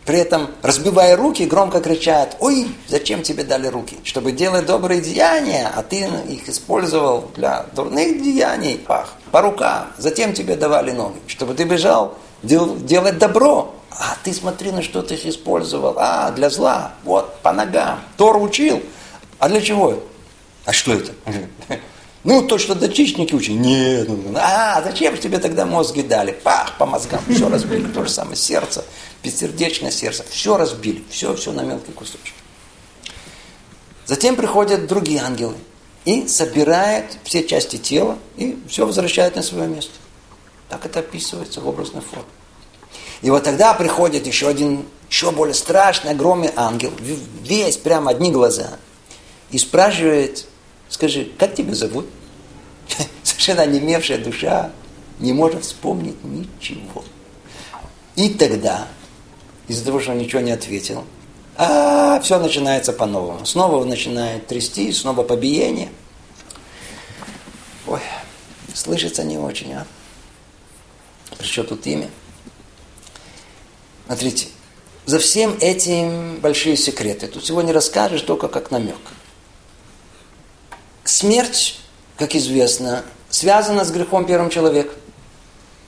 [0.06, 3.96] При этом, разбивая руки, громко кричат, ой, зачем тебе дали руки?
[4.04, 9.88] Чтобы делать добрые деяния, а ты их использовал для дурных деяний, пах, по рукам.
[9.98, 13.74] Затем тебе давали ноги, чтобы ты бежал дел, делать добро.
[13.90, 15.94] А ты смотри, на что ты их использовал.
[15.98, 16.94] А, для зла.
[17.05, 18.00] Вот, по ногам.
[18.16, 18.83] Тор учил.
[19.38, 20.03] А для чего?
[20.64, 21.12] А что это?
[22.22, 23.55] Ну, то, что датчичники учат.
[23.55, 24.07] Нет.
[24.07, 26.33] Ну, ну, а, зачем тебе тогда мозги дали?
[26.33, 27.22] Пах, по мозгам.
[27.31, 27.87] Все разбили.
[27.87, 28.85] То же самое сердце,
[29.22, 30.26] бессердечное сердце.
[30.29, 31.03] Все разбили.
[31.09, 32.33] Все, все на мелкие кусочки.
[34.05, 35.55] Затем приходят другие ангелы
[36.05, 39.92] и собирают все части тела и все возвращают на свое место.
[40.70, 42.24] Так это описывается в образной форме.
[43.20, 46.92] И вот тогда приходит еще один, еще более страшный, огромный ангел,
[47.42, 48.78] весь прямо одни глаза,
[49.50, 50.46] и спрашивает
[50.90, 52.06] Скажи, как тебя зовут?
[53.22, 54.72] Совершенно онемевшая душа
[55.20, 57.04] не может вспомнить ничего.
[58.16, 58.88] И тогда,
[59.68, 61.04] из-за того, что он ничего не ответил,
[61.56, 63.46] а все начинается по-новому.
[63.46, 65.90] Снова начинает трясти, снова побиение.
[67.87, 68.00] Ой,
[68.74, 69.87] слышится не очень, а?
[71.38, 72.10] При тут имя?
[74.06, 74.48] Смотрите,
[75.06, 77.26] за всем этим большие секреты.
[77.26, 78.98] Тут сегодня расскажешь только как намек.
[81.04, 81.80] Смерть,
[82.16, 84.94] как известно, связана с грехом первого человека.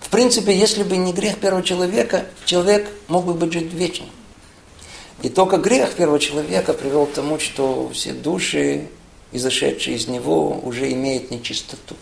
[0.00, 4.06] В принципе, если бы не грех первого человека, человек мог бы быть жить вечно.
[5.23, 8.88] И только грех первого человека привел к тому, что все души,
[9.31, 11.96] изошедшие из него, уже имеют нечистоту.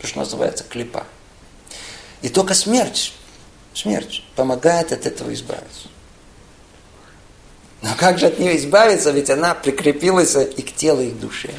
[0.00, 1.06] То, что называется клепа.
[2.24, 3.12] И только смерть,
[3.74, 5.88] смерть помогает от этого избавиться.
[7.82, 11.50] Но как же от нее избавиться, ведь она прикрепилась и к телу, и к душе.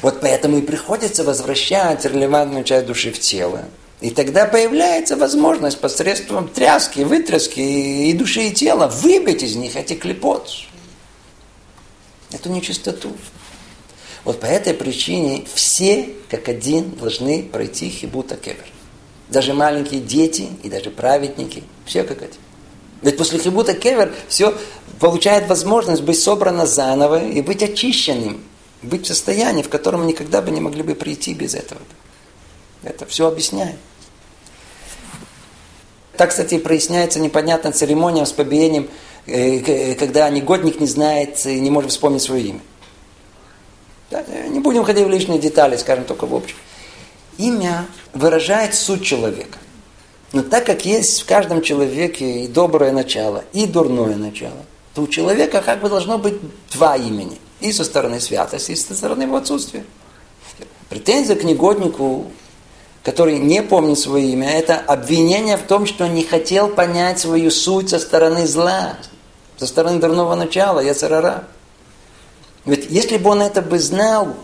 [0.00, 3.64] Вот поэтому и приходится возвращать релевантную часть души в тело.
[4.00, 9.94] И тогда появляется возможность посредством тряски, вытряски и души, и тела выбить из них эти
[9.94, 10.52] клепот.
[12.30, 13.10] Эту нечистоту.
[14.22, 18.66] Вот по этой причине все, как один, должны пройти хибута кевер.
[19.30, 21.62] Даже маленькие дети и даже праведники.
[21.84, 22.38] Все как эти.
[23.02, 24.54] Ведь после хибута кевер все
[24.98, 28.42] получает возможность быть собрано заново и быть очищенным.
[28.82, 31.80] Быть в состоянии, в котором никогда бы не могли бы прийти без этого.
[32.82, 33.76] Это все объясняет.
[36.16, 38.88] Так, кстати, проясняется непонятная церемония с побиением,
[39.26, 42.60] э, когда негодник не знает и не может вспомнить свое имя.
[44.50, 46.56] Не будем ходить в лишние детали, скажем только в общем.
[47.40, 49.58] Имя выражает суть человека.
[50.32, 55.08] Но так как есть в каждом человеке и доброе начало, и дурное начало, то у
[55.08, 56.34] человека как бы должно быть
[56.70, 57.38] два имени.
[57.60, 59.84] И со стороны святости, и со стороны его отсутствия.
[60.90, 62.30] Претензия к негоднику,
[63.02, 67.88] который не помнит свое имя, это обвинение в том, что не хотел понять свою суть
[67.88, 68.98] со стороны зла,
[69.56, 71.44] со стороны дурного начала, яцерара.
[72.66, 74.36] Ведь если бы он это бы знал,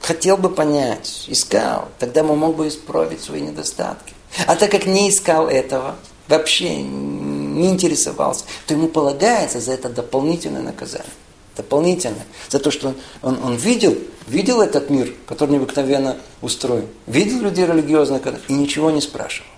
[0.00, 4.14] хотел бы понять, искал, тогда он мог бы исправить свои недостатки.
[4.46, 5.96] А так как не искал этого,
[6.28, 11.12] вообще не интересовался, то ему полагается за это дополнительное наказание.
[11.56, 12.26] Дополнительное.
[12.48, 13.96] За то, что он, он, он видел,
[14.28, 16.86] видел этот мир, который необыкновенно устроен.
[17.06, 19.48] Видел людей религиозных и ничего не спрашивал.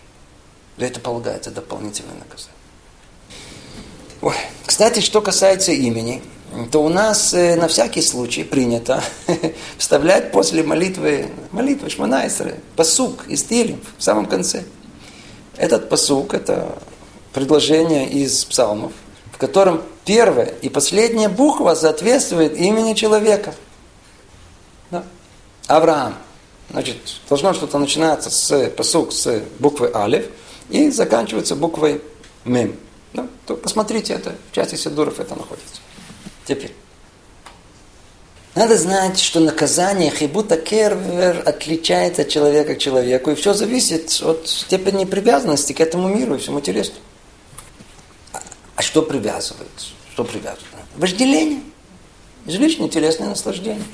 [0.79, 2.60] За это полагается дополнительное наказание.
[4.23, 4.35] Ой.
[4.67, 6.23] Кстати, что касается имени,
[6.71, 9.03] то у нас э, на всякий случай принято
[9.79, 14.65] вставлять после молитвы, молитвы Шманайсера, посук из Тилим в самом конце.
[15.57, 16.79] Этот посук– это
[17.33, 18.93] предложение из псалмов,
[19.33, 23.55] в котором первая и последняя буква соответствует имени человека.
[24.91, 25.03] Да?
[25.67, 26.17] Авраам.
[26.71, 26.97] Значит,
[27.29, 30.27] должно что-то начинаться с посук с буквы Алиф
[30.69, 32.03] и заканчиваться буквой
[32.45, 32.77] Мем.
[33.13, 33.27] Да?
[33.47, 35.81] То посмотрите это, в части Сидуров это находится.
[36.47, 36.73] Теперь.
[38.55, 44.49] Надо знать, что наказание хибута кервер отличается от человека к человеку, и все зависит от
[44.49, 47.01] степени привязанности к этому миру и всему телесному.
[48.75, 49.71] А что привязывает?
[50.13, 50.67] Что привязывает?
[50.97, 51.61] Вожделение.
[52.47, 53.85] Излишнее телесное наслаждение.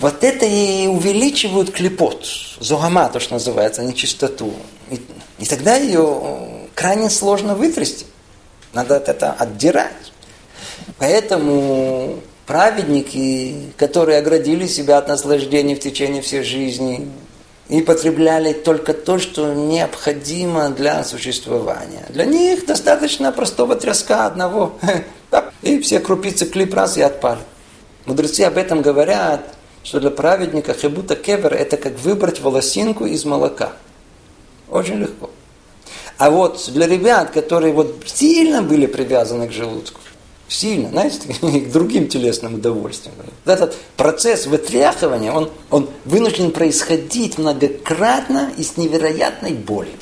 [0.00, 2.26] Вот это и увеличивают клепот,
[2.58, 4.54] зогама, то, что называется, нечистоту.
[4.90, 5.00] И,
[5.38, 8.06] и тогда ее крайне сложно вытрясти.
[8.72, 10.12] Надо это отдирать.
[10.98, 17.08] Поэтому праведники, которые оградили себя от наслаждений в течение всей жизни
[17.68, 22.04] и потребляли только то, что необходимо для существования.
[22.08, 24.78] Для них достаточно простого тряска одного.
[25.62, 27.38] И все крупицы клип раз и отпали.
[28.04, 29.54] Мудрецы об этом говорят,
[29.84, 33.72] что для праведника хебута кевер это как выбрать волосинку из молока.
[34.68, 35.30] Очень легко.
[36.22, 40.00] А вот для ребят, которые вот сильно были привязаны к желудку,
[40.46, 43.16] сильно, знаете, к другим телесным удовольствиям.
[43.44, 49.98] Этот процесс вытряхивания, он, он вынужден происходить многократно и с невероятной болью.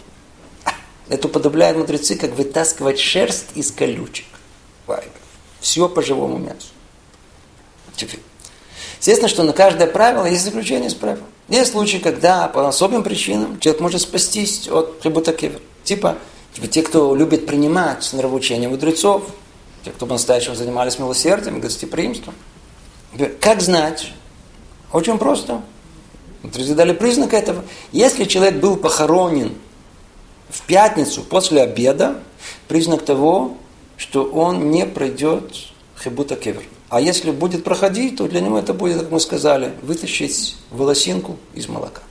[1.08, 4.26] Это уподобляют мудрецы, как вытаскивать шерсть из колючек.
[5.60, 6.68] Все по живому мясу.
[8.98, 11.24] Естественно, что на каждое правило есть заключение из правил.
[11.50, 15.60] Есть случаи, когда по особым причинам человек может спастись от хибутакевер.
[15.82, 16.16] Типа,
[16.54, 19.24] типа те, кто любит принимать нравоучения мудрецов,
[19.84, 22.34] те, кто по-настоящему занимались милосердием гостеприимством.
[23.40, 24.12] Как знать?
[24.92, 25.60] Очень просто.
[26.42, 27.64] Мудрецы дали признак этого.
[27.90, 29.54] Если человек был похоронен
[30.48, 32.20] в пятницу после обеда,
[32.68, 33.56] признак того,
[33.96, 35.52] что он не пройдет
[36.00, 36.62] хибута кевер.
[36.90, 41.68] А если будет проходить, то для него это будет, как мы сказали, вытащить волосинку из
[41.68, 42.02] молока.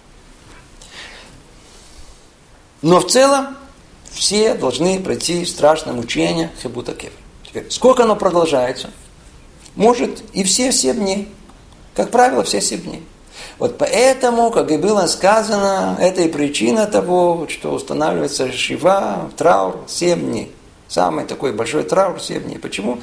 [2.82, 3.58] Но в целом
[4.10, 7.14] все должны пройти страшное мучение хибута кевер.
[7.46, 8.90] Теперь, сколько оно продолжается?
[9.76, 11.28] Может и все семь дней.
[11.94, 13.04] Как правило, все семь дней.
[13.58, 20.22] Вот поэтому, как и было сказано, это и причина того, что устанавливается шива, траур, семь
[20.22, 20.56] дней.
[20.88, 22.60] Самый такой большой траур семь дней.
[22.60, 23.00] Почему?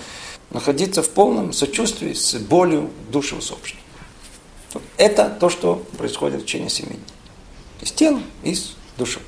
[0.51, 3.78] Находиться в полном сочувствии с болью души усопшей.
[4.97, 7.01] Это то, что происходит в течение семи дней.
[7.80, 9.22] Из тела и с душой.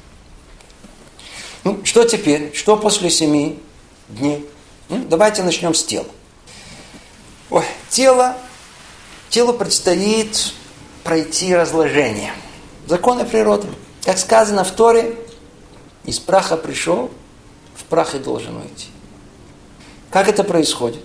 [1.65, 2.55] Ну, что теперь?
[2.55, 3.59] Что после семи
[4.09, 4.47] дней?
[4.89, 6.07] Ну, давайте начнем с тела.
[7.51, 8.37] Ой, тело,
[9.29, 10.53] телу предстоит
[11.05, 12.33] пройти разложение.
[12.87, 13.69] Законы природы.
[14.05, 15.17] Как сказано в Торе,
[16.05, 17.11] из праха пришел,
[17.75, 18.89] в прах и должен уйти.
[20.11, 21.05] Как это происходит?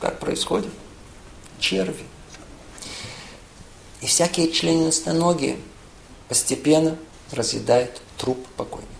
[0.00, 0.72] Как происходит?
[1.58, 2.04] Черви.
[4.00, 5.58] И всякие членистоногие
[6.28, 6.96] постепенно
[7.32, 8.92] разъедают труп покойника.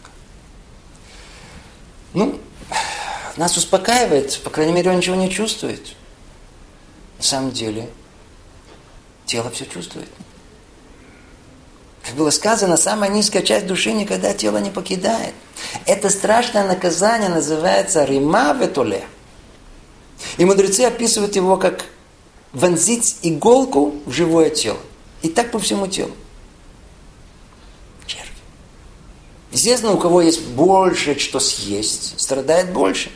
[2.12, 2.41] Ну,
[3.37, 5.95] нас успокаивает, по крайней мере, он ничего не чувствует.
[7.18, 7.89] На самом деле,
[9.27, 10.09] тело все чувствует.
[12.07, 15.34] Как было сказано, самая низкая часть души никогда тело не покидает.
[15.86, 19.04] Это страшное наказание называется рима ветуле.
[20.36, 21.86] И мудрецы описывают его как
[22.52, 24.78] вонзить иголку в живое тело.
[25.22, 26.12] И так по всему телу.
[28.07, 28.30] Черви.
[29.50, 33.11] Естественно, у кого есть больше что съесть, страдает больше.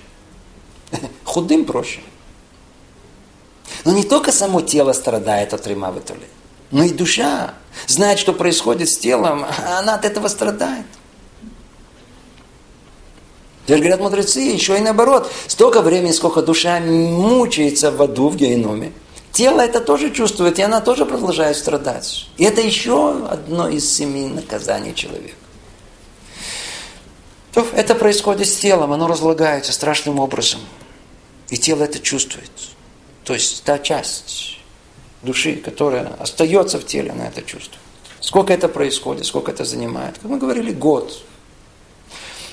[1.24, 2.00] Худым проще.
[3.84, 6.26] Но не только само тело страдает от рима ветуле,
[6.70, 7.54] но и душа
[7.86, 10.86] знает, что происходит с телом, а она от этого страдает.
[13.66, 15.30] Теперь говорят мудрецы, еще и наоборот.
[15.46, 18.92] Столько времени, сколько душа мучается в аду, в геноме.
[19.32, 22.28] Тело это тоже чувствует, и она тоже продолжает страдать.
[22.36, 25.36] И это еще одно из семи наказаний человека.
[27.52, 30.60] То это происходит с телом, оно разлагается страшным образом.
[31.48, 32.50] И тело это чувствует.
[33.24, 34.59] То есть та часть
[35.22, 37.80] души, которая остается в теле, она это чувствует.
[38.20, 40.16] Сколько это происходит, сколько это занимает.
[40.18, 41.22] Как мы говорили, год.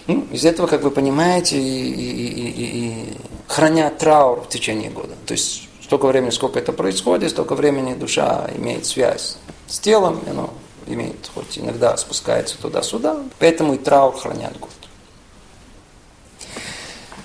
[0.07, 5.15] Ну, из этого, как вы понимаете, и, и, и, и хранят траур в течение года.
[5.26, 9.38] То есть столько времени, сколько это происходит, столько времени душа имеет связь
[9.68, 10.53] с телом, и оно
[10.88, 14.72] имеет, хоть иногда спускается туда-сюда, поэтому и траур хранят год.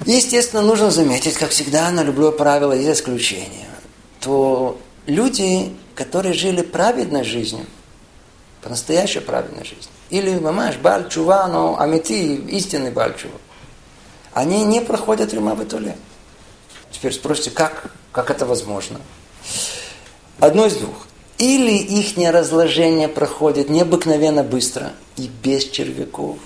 [0.05, 3.69] естественно, нужно заметить, как всегда, на любое правило есть исключение.
[4.21, 7.67] То люди, которые жили праведной жизнью,
[8.63, 13.15] по-настоящей праведной жизнью, или мамаш, баль чува, но амити, истинный баль
[14.33, 15.97] они не проходят рима в Итуле.
[16.91, 19.01] Теперь спросите, как, как это возможно?
[20.41, 21.07] Одно из двух.
[21.39, 26.39] Или их разложение проходит необыкновенно быстро и без червяков,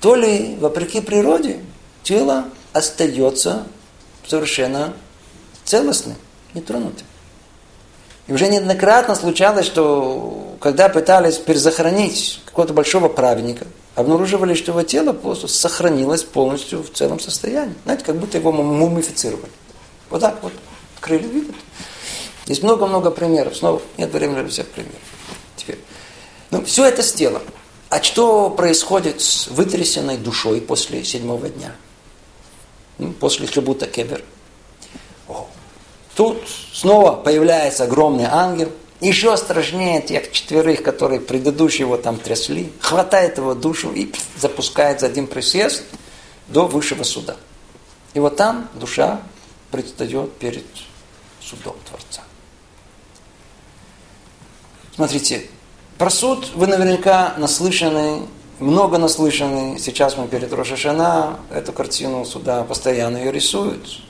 [0.00, 1.60] то ли, вопреки природе,
[2.02, 3.66] тело остается
[4.26, 4.94] совершенно
[5.64, 6.16] целостным,
[6.54, 7.06] нетронутым.
[8.28, 15.12] И уже неоднократно случалось, что когда пытались перезахоронить какого-то большого праведника, обнаруживали, что его тело
[15.12, 17.74] просто сохранилось полностью в целом состоянии.
[17.84, 19.50] Знаете, как будто его мумифицировали.
[20.10, 20.52] Вот так вот.
[20.96, 21.54] Открыли, видят.
[22.46, 23.56] Есть много-много примеров.
[23.56, 25.00] Снова нет времени для всех примеров.
[25.56, 25.78] Теперь.
[26.50, 27.42] Ну, все это с телом.
[27.88, 31.72] А что происходит с вытрясенной душой после седьмого дня?
[32.98, 34.22] Ну, после хлебута кебер.
[36.18, 43.38] Тут снова появляется огромный ангел, еще страшнее тех четверых, которые предыдущие его там трясли, хватает
[43.38, 45.84] его душу и запускает за один присест
[46.48, 47.36] до высшего суда.
[48.14, 49.20] И вот там душа
[49.70, 50.66] предстает перед
[51.40, 52.22] судом Творца.
[54.96, 55.46] Смотрите,
[55.98, 58.22] про суд вы наверняка наслышаны,
[58.58, 59.78] много наслышаны.
[59.78, 64.07] Сейчас мы перед Рошашана эту картину суда постоянно ее рисуют.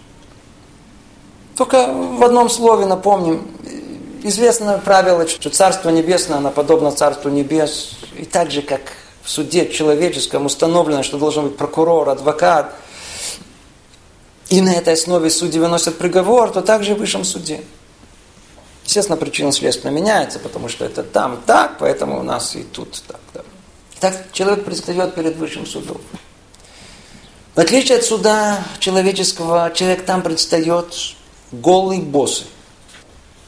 [1.59, 3.51] Только в одном слове напомним.
[4.23, 7.97] Известное правило, что Царство Небесное, оно подобно Царству Небес.
[8.17, 8.81] И так же, как
[9.25, 12.73] в суде человеческом установлено, что должен быть прокурор, адвокат,
[14.49, 17.61] и на этой основе судьи выносят приговор, то также и в высшем суде.
[18.85, 23.21] Естественно, причина следствия меняется, потому что это там так, поэтому у нас и тут так.
[23.35, 23.41] Да.
[23.99, 26.01] Так человек предстает перед высшим судом.
[27.57, 30.95] В отличие от суда человеческого, человек там предстает
[31.53, 32.45] голый боссы.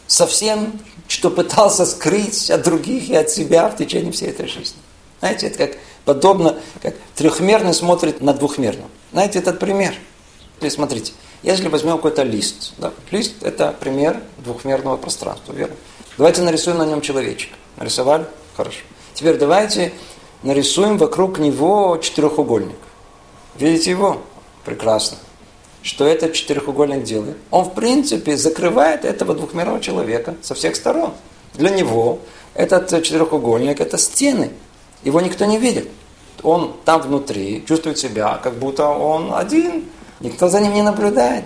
[0.06, 4.78] Совсем, что пытался скрыть от других и от себя в течение всей этой жизни.
[5.20, 8.88] Знаете, это как подобно, как трехмерный смотрит на двухмерном.
[9.12, 9.94] Знаете этот пример?
[10.60, 15.76] Или смотрите, если возьмем какой-то лист, да, лист это пример двухмерного пространства, верно?
[16.16, 17.50] Давайте нарисуем на нем человечек.
[17.76, 18.26] Нарисовали?
[18.56, 18.80] Хорошо.
[19.14, 19.92] Теперь давайте
[20.42, 22.76] нарисуем вокруг него четырехугольник.
[23.56, 24.22] Видите его?
[24.64, 25.18] Прекрасно
[25.82, 27.36] что этот четырехугольник делает?
[27.50, 31.12] Он, в принципе, закрывает этого двухмерного человека со всех сторон.
[31.54, 32.20] Для него
[32.54, 34.50] этот четырехугольник– это стены.
[35.04, 35.88] Его никто не видит.
[36.42, 39.86] Он там внутри чувствует себя, как будто он один.
[40.20, 41.44] Никто за ним не наблюдает.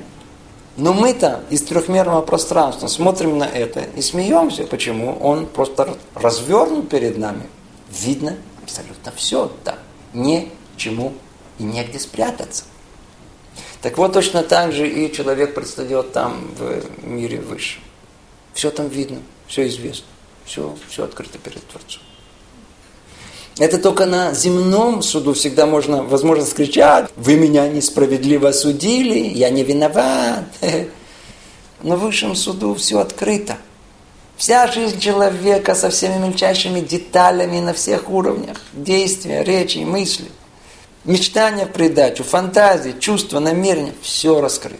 [0.76, 4.64] Но мы-то из трехмерного пространства смотрим на это и смеемся.
[4.64, 5.16] Почему?
[5.20, 7.45] Он просто развернут перед нами.
[7.91, 9.76] Видно абсолютно все там.
[10.12, 11.12] Ничему
[11.59, 12.64] и негде спрятаться.
[13.85, 17.80] Так вот, точно так же и человек предстает там в мире выше.
[18.55, 20.07] Все там видно, все известно,
[20.47, 22.01] все, все открыто перед Творцом.
[23.59, 29.64] Это только на земном суду всегда можно, возможно, скричать, вы меня несправедливо судили, я не
[29.64, 30.47] виноват.
[31.82, 33.59] Но в высшем суду все открыто.
[34.39, 40.30] Вся жизнь человека со всеми мельчайшими деталями на всех уровнях, действия, речи, мысли–
[41.05, 44.79] мечтания в придачу, фантазии, чувства, намерения, все раскрыто.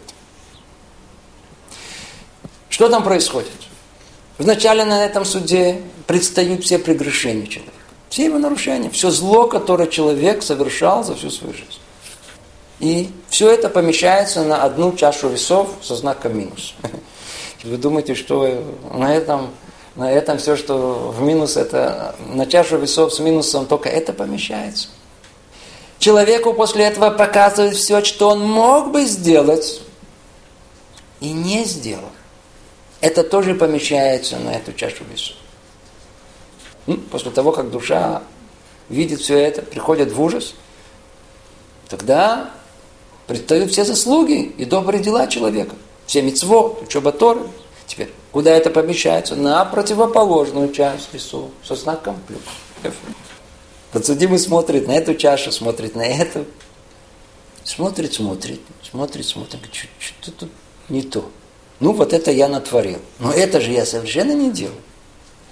[2.69, 3.51] Что там происходит?
[4.37, 7.71] Вначале на этом суде предстают все прегрешения человека.
[8.09, 11.79] Все его нарушения, все зло, которое человек совершал за всю свою жизнь.
[12.79, 16.75] И все это помещается на одну чашу весов со знаком минус.
[17.63, 18.63] Вы думаете, что
[18.93, 19.49] на этом,
[19.95, 24.89] на этом все, что в минус, это на чашу весов с минусом только это помещается?
[25.99, 29.81] Человеку после этого показывает все, что он мог бы сделать
[31.19, 32.11] и не сделал.
[33.01, 35.37] Это тоже помещается на эту чашу весов.
[37.11, 38.23] После того, как душа
[38.89, 40.53] видит все это, приходит в ужас,
[41.89, 42.51] тогда
[43.27, 45.75] предстают все заслуги и добрые дела человека.
[46.05, 47.41] Все мецво, учеба Торы.
[47.87, 49.35] Теперь, куда это помещается?
[49.35, 52.93] На противоположную часть весов со знаком плюс.
[53.95, 56.43] Подсудимый смотрит на эту чашу, смотрит на эту.
[57.63, 59.61] Смотрит, смотрит, смотрит, смотрит.
[59.99, 60.49] Что тут
[60.89, 61.31] не то?
[61.79, 62.99] Ну, вот это я натворил.
[63.19, 64.75] Но это же я совершенно не делал.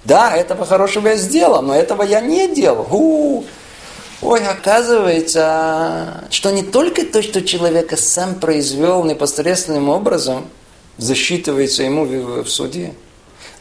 [0.04, 2.86] Да, этого хорошего я сделал, но этого я не делал.
[2.90, 3.46] У-у-у.
[4.20, 10.50] Ой, оказывается, что не только то, что человека сам произвел непосредственным образом,
[10.98, 12.92] засчитывается ему в суде,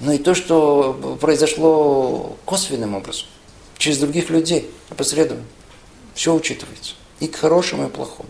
[0.02, 3.28] но и то, что произошло косвенным образом,
[3.84, 5.46] через других людей, опосредованно.
[6.16, 6.94] Все учитывается.
[7.20, 8.30] И к хорошему, и к плохому.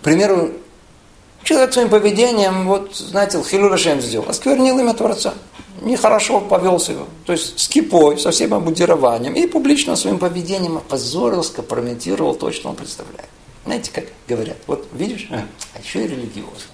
[0.00, 0.52] К примеру,
[1.44, 5.32] человек своим поведением, вот, знаете, Хилу сделал, осквернил имя Творца
[5.80, 11.42] нехорошо повел себя, то есть с кипой, со всем обмундированием, и публично своим поведением опозорил,
[11.42, 13.28] скомпрометировал то, что он представляет.
[13.64, 16.70] Знаете, как говорят, вот видишь, а, а еще и религиозно.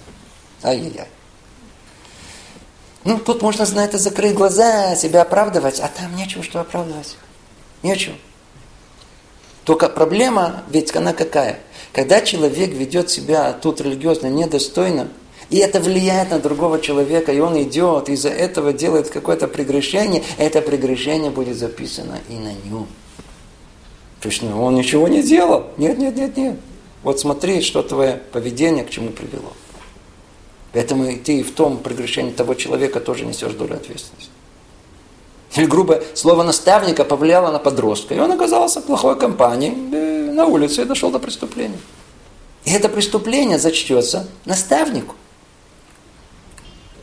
[0.63, 1.09] Ай-яй-яй.
[3.05, 7.17] Ну, тут можно, знаете, закрыть глаза, себя оправдывать, а там нечего что оправдывать.
[7.83, 8.15] Нечего.
[9.65, 11.61] Только проблема, ведь она какая?
[11.93, 15.09] Когда человек ведет себя тут религиозно недостойно,
[15.51, 20.63] и это влияет на другого человека, и он идет, из-за этого делает какое-то прегрешение, это
[20.63, 22.87] прегрешение будет записано и на нем.
[24.21, 25.67] То есть ну, он ничего не делал.
[25.77, 26.57] Нет, нет, нет, нет.
[27.03, 29.53] Вот смотри, что твое поведение к чему привело.
[30.73, 34.31] Поэтому и ты в том прегрешении того человека тоже несешь долю ответственности.
[35.57, 39.71] Или грубо слово наставника повлияло на подростка, и он оказался в плохой компании
[40.31, 41.79] на улице и дошел до преступления.
[42.65, 45.15] И это преступление зачтется наставнику.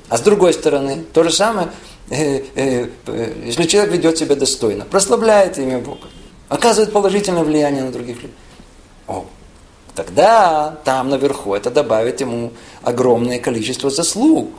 [0.10, 1.70] А с другой стороны, то же самое,
[2.10, 6.08] э, э, э, если человек ведет себя достойно, прославляет имя Бога,
[6.48, 8.38] оказывает положительное влияние на других людей.
[9.08, 9.26] О,
[9.96, 14.52] тогда там наверху это добавит ему огромное количество заслуг,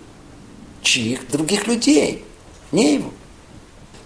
[0.83, 2.25] чьих других людей,
[2.71, 3.11] не его,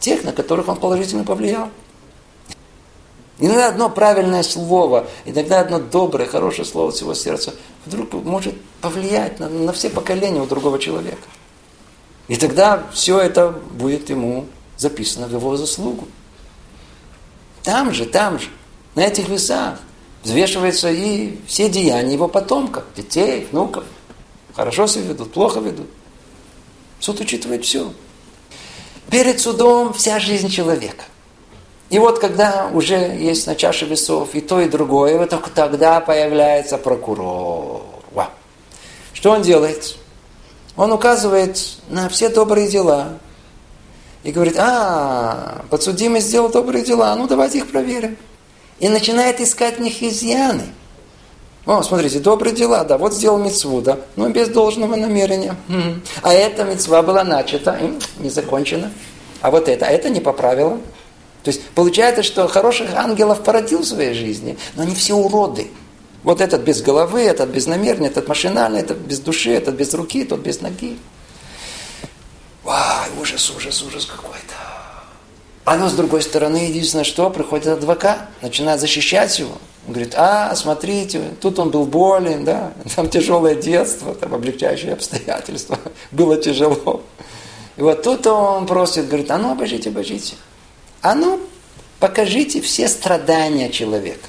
[0.02, 1.70] тех, на которых он положительно повлиял.
[3.38, 7.54] Иногда одно правильное слово, иногда одно доброе, хорошее слово всего сердца
[7.86, 11.22] вдруг может повлиять на, на все поколения у другого человека.
[12.28, 14.46] И тогда все это будет ему
[14.76, 16.06] записано в его заслугу.
[17.62, 18.48] Там же, там же,
[18.94, 19.78] на этих весах
[20.24, 23.84] взвешиваются и все деяния его потомков, детей, внуков.
[24.54, 25.86] Хорошо себя ведут, плохо ведут.
[26.98, 27.92] Суд учитывает все.
[29.12, 31.04] Перед судом вся жизнь человека.
[31.90, 36.00] И вот когда уже есть на чаше весов и то, и другое, вот только тогда
[36.00, 37.82] появляется прокурор.
[39.12, 39.96] Что он делает?
[40.76, 43.18] Он указывает на все добрые дела.
[44.24, 48.16] И говорит, а, подсудимый сделал добрые дела, ну давайте их проверим.
[48.78, 50.64] И начинает искать в них изъяны.
[51.64, 55.56] О, смотрите, добрые дела, да, вот сделал мецву, да, но без должного намерения.
[56.22, 57.78] А эта мецва была начата,
[58.18, 58.90] не закончена.
[59.40, 60.78] А вот это, а это не поправило.
[61.44, 65.70] То есть получается, что хороших ангелов породил в своей жизни, но они все уроды.
[66.22, 70.24] Вот этот без головы, этот без намерения, этот машинальный, этот без души, этот без руки,
[70.24, 70.98] тот без ноги.
[72.62, 74.54] Вай, ужас, ужас, ужас какой-то.
[75.64, 79.58] А но с другой стороны, единственное, что приходит адвокат, начинает защищать его.
[79.86, 85.78] Он говорит, а, смотрите, тут он был болен, да, там тяжелое детство, там облегчающие обстоятельства,
[86.12, 87.02] было тяжело.
[87.76, 90.36] И вот тут он просит, говорит, а ну обожите, обожите.
[91.00, 91.40] А ну,
[91.98, 94.28] покажите все страдания человека.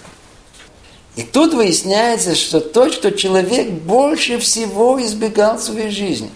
[1.15, 6.31] И тут выясняется, что то, что человек больше всего избегал в своей жизни.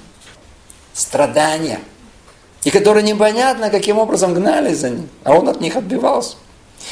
[0.94, 1.80] Страдания.
[2.64, 6.36] И которые непонятно, каким образом гнали за ним, а он от них отбивался.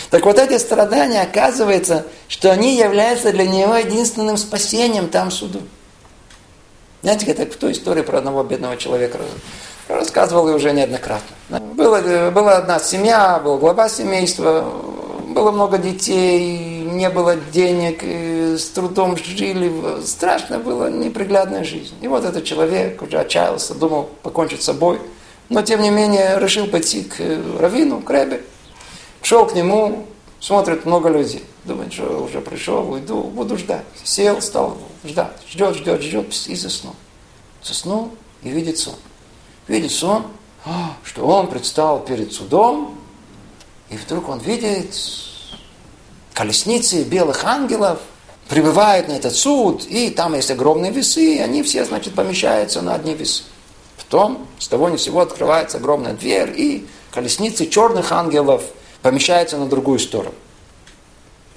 [0.09, 5.61] Так вот эти страдания, оказывается, что они являются для него единственным спасением там в суду.
[7.01, 9.19] Знаете, как в той истории про одного бедного человека
[9.87, 11.35] рассказывал я уже неоднократно.
[11.49, 14.65] Была, была одна семья, был глава семейства,
[15.27, 21.93] было много детей, не было денег, с трудом жили, страшно было, неприглядная жизнь.
[22.01, 24.99] И вот этот человек уже отчаялся, думал покончить с собой,
[25.49, 28.41] но тем не менее решил пойти к э, Равину, к Ребе.
[29.25, 30.05] Шел к нему,
[30.39, 31.43] смотрит много людей.
[31.63, 33.83] Думает, что уже пришел, уйду, буду ждать.
[34.03, 35.35] Сел, стал ждать.
[35.49, 36.93] Ждет, ждет, ждет и заснул.
[37.63, 38.11] Заснул
[38.43, 38.93] и видит сон.
[39.67, 40.27] Видит сон,
[41.03, 42.99] что он предстал перед судом,
[43.89, 44.95] и вдруг он видит
[46.33, 47.97] колесницы белых ангелов,
[48.47, 52.93] прибывают на этот суд, и там есть огромные весы, и они все, значит, помещаются на
[52.93, 53.41] одни весы.
[53.97, 58.61] Потом с того ни сего открывается огромная дверь, и колесницы черных ангелов
[59.05, 60.33] помещаются на другую сторону.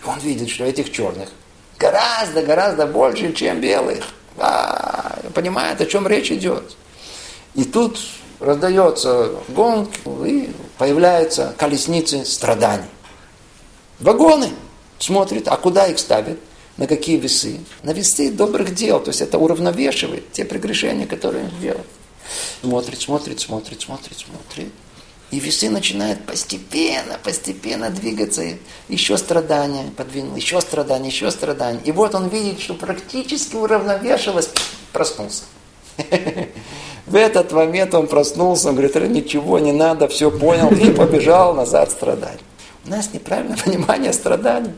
[0.03, 1.31] И он видит, что этих черных
[1.79, 4.05] гораздо, гораздо больше, чем белых.
[4.37, 6.77] А, понимает, о чем речь идет.
[7.55, 7.99] И тут
[8.39, 9.89] раздается гонг,
[10.27, 12.85] и появляются колесницы страданий.
[13.99, 14.51] Вагоны
[14.99, 16.39] смотрит, а куда их ставят?
[16.77, 17.61] На какие весы?
[17.83, 19.01] На весы добрых дел.
[19.01, 21.87] То есть это уравновешивает те прегрешения, которые он сделал.
[22.61, 24.73] Смотрит, смотрит, смотрит, смотрит, смотрит.
[25.31, 28.43] И весы начинают постепенно, постепенно двигаться.
[28.89, 31.81] Еще страдания подвинул, еще страдания, еще страдания.
[31.85, 34.51] И вот он видит, что практически уравновешивалось,
[34.93, 35.45] проснулся.
[37.07, 41.91] В этот момент он проснулся, он говорит, ничего не надо, все понял и побежал назад
[41.91, 42.41] страдать.
[42.87, 44.73] У нас неправильное понимание страданий.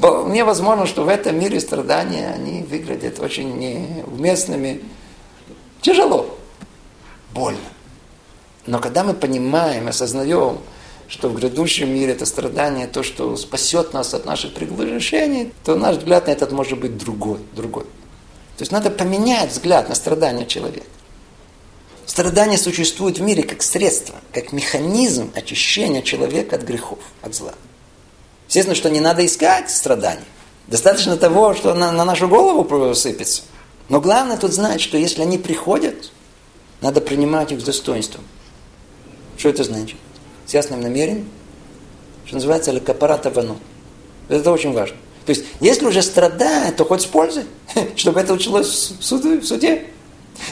[0.00, 4.82] Мне возможно, что в этом мире страдания, они выглядят очень неуместными.
[5.80, 6.38] Тяжело,
[7.32, 7.58] больно.
[8.66, 10.58] Но когда мы понимаем, осознаем,
[11.08, 15.96] что в грядущем мире это страдание, то, что спасет нас от наших прегрешений, то наш
[15.96, 17.84] взгляд на этот может быть другой, другой.
[18.56, 20.86] То есть надо поменять взгляд на страдания человека.
[22.06, 27.54] Страдание существует в мире как средство, как механизм очищения человека от грехов, от зла.
[28.48, 30.24] Естественно, что не надо искать страданий.
[30.66, 33.42] Достаточно того, что на, на нашу голову сыпется.
[33.88, 36.10] Но главное тут знать, что если они приходят,
[36.80, 38.24] надо принимать их с достоинством.
[39.42, 39.96] Что это значит?
[40.46, 41.28] С ясным намерением,
[42.26, 43.58] что называется лекапарата вану.
[44.28, 44.94] Это очень важно.
[45.26, 47.46] То есть, если уже страдает, то хоть с пользой,
[47.96, 49.86] чтобы это училось в суде.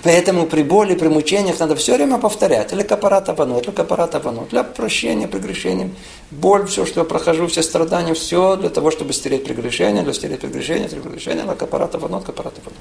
[0.02, 2.72] Поэтому при боли, при мучениях надо все время повторять.
[2.72, 4.48] Или капарата ванут, или капарата ванут.
[4.48, 5.94] Для прощения прегрешений.
[6.32, 10.40] Боль, все, что я прохожу, все страдания, все для того, чтобы стереть прегрешение, для стереть
[10.40, 12.80] прегрешение, стереть прегрешение, для капарата ванут, капарата ванут.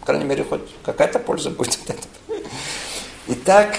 [0.00, 2.40] По крайней мере, хоть какая-то польза будет от этого.
[3.28, 3.78] Итак,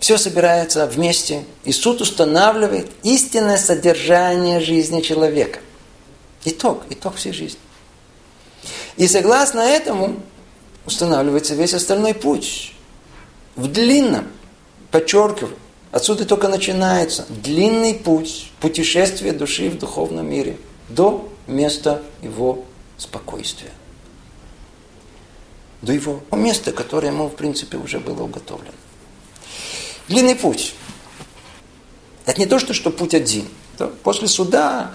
[0.00, 5.60] все собирается вместе, и суд устанавливает истинное содержание жизни человека.
[6.44, 7.58] Итог, итог всей жизни.
[8.96, 10.16] И согласно этому,
[10.86, 12.74] устанавливается весь остальной путь.
[13.56, 14.28] В длинном,
[14.90, 15.56] подчеркиваю,
[15.90, 20.56] отсюда только начинается длинный путь путешествия души в духовном мире
[20.88, 22.64] до места его
[22.96, 23.72] спокойствия.
[25.82, 28.72] До его места, которое ему, в принципе, уже было уготовлено.
[30.08, 30.74] Длинный путь.
[32.24, 33.46] Это не то, что, что путь один.
[34.02, 34.92] После суда,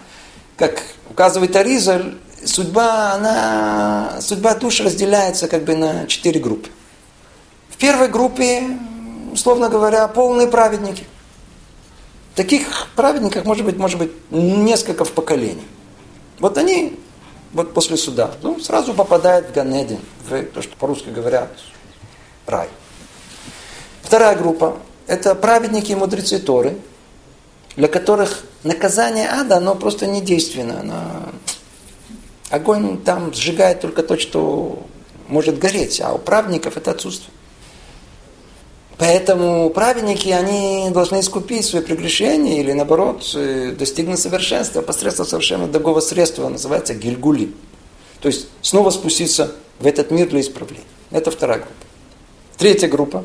[0.57, 6.70] как указывает Аризаль, судьба, она, судьба душ разделяется как бы на четыре группы.
[7.70, 8.64] В первой группе,
[9.32, 11.05] условно говоря, полные праведники.
[12.36, 15.66] Таких праведников может быть, может быть несколько в поколении.
[16.39, 16.99] Вот они,
[17.53, 21.51] вот после суда, ну, сразу попадают в Ганедин, в то, что по-русски говорят,
[22.47, 22.68] рай.
[24.01, 26.77] Вторая группа– это праведники и мудрецы Торы,
[27.75, 31.29] для которых наказание ада, оно просто не оно
[32.49, 34.85] Огонь там сжигает только то, что
[35.27, 37.33] может гореть, а у праведников это отсутствует.
[38.99, 45.99] Поэтому праведники, они должны искупить свои прегрешения или наоборот э, достигнуть совершенства посредством совершенно другого
[45.99, 47.53] средства, называется гильгули.
[48.21, 50.85] То есть снова спуститься в этот мир для исправления.
[51.09, 51.73] Это вторая группа.
[52.57, 53.23] Третья группа.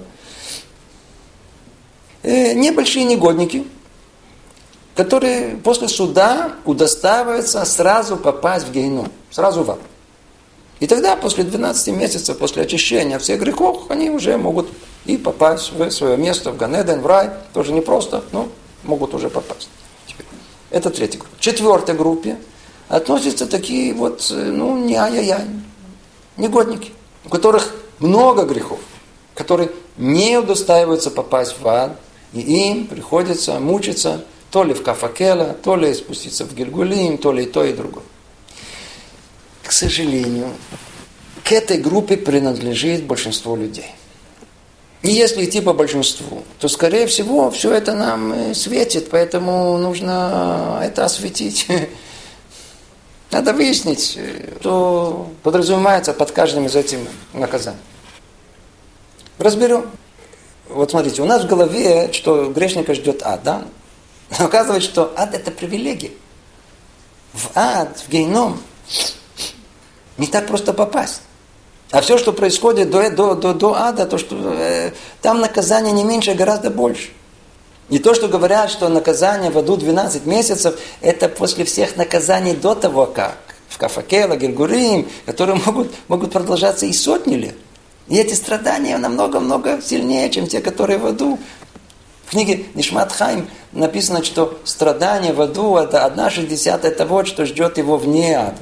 [2.29, 3.67] Э, небольшие негодники,
[4.95, 9.79] которые после суда удостаиваются сразу попасть в гейну, сразу в ад.
[10.79, 14.69] И тогда, после 12 месяцев, после очищения всех грехов, они уже могут
[15.07, 17.31] и попасть в свое место, в Ганеден, в рай.
[17.55, 18.51] Тоже непросто, но
[18.83, 19.71] могут уже попасть.
[20.69, 21.35] Это третья группа.
[21.41, 22.37] Четвертой группе
[22.91, 25.47] относятся такие вот, ну, не ай-яй-яй,
[26.37, 26.93] негодники,
[27.25, 28.81] у которых много грехов,
[29.35, 31.99] которые не удостаиваются попасть в ад,
[32.33, 37.45] и им приходится мучиться то ли в Кафакела, то ли спуститься в Гильгулим, то ли
[37.45, 38.05] и то, и другое.
[39.63, 40.51] К сожалению,
[41.45, 43.95] к этой группе принадлежит большинство людей.
[45.03, 50.81] И если идти по большинству, то, скорее всего, все это нам э, светит, поэтому нужно
[50.83, 51.69] это осветить.
[53.31, 56.99] Надо выяснить, э, что подразумевается под каждым из этих
[57.33, 57.79] наказаний.
[59.39, 59.89] Разберем.
[60.69, 63.65] Вот смотрите, у нас в голове, что грешника ждет ад, да?
[64.39, 66.13] Но оказывается, что ад это привилегия.
[67.33, 68.61] В ад, в гейном
[70.17, 71.23] не так просто попасть.
[71.91, 74.93] А все, что происходит до, до, до, до ада, то, что э,
[75.23, 77.11] там наказание не меньше, а гораздо больше.
[77.89, 82.75] Не то, что говорят, что наказание в аду 12 месяцев, это после всех наказаний до
[82.75, 83.39] того, как
[83.69, 87.57] в Кафакела, Гильгурим, которые могут, могут продолжаться и сотни лет.
[88.09, 91.39] И эти страдания намного-много сильнее, чем те, которые в аду.
[92.27, 97.79] В книге Нишмат Хайм написано, что страдания в аду– это одна шестьдесятая того, что ждет
[97.79, 98.59] его вне ада.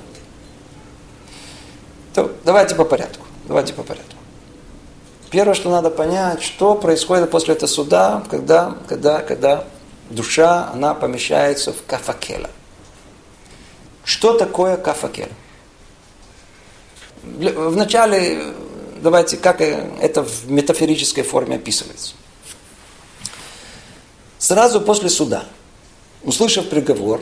[2.14, 3.26] То давайте по порядку.
[3.46, 4.14] Давайте по порядку.
[5.30, 9.64] Первое, что надо понять, что происходит после этого суда, когда, когда, когда
[10.10, 12.48] душа, она помещается в кафакела.
[14.04, 15.28] Что такое кафакел?
[17.24, 18.54] Вначале,
[19.00, 22.14] давайте, как это в метафорической форме описывается.
[24.38, 25.44] Сразу после суда,
[26.22, 27.20] услышав приговор,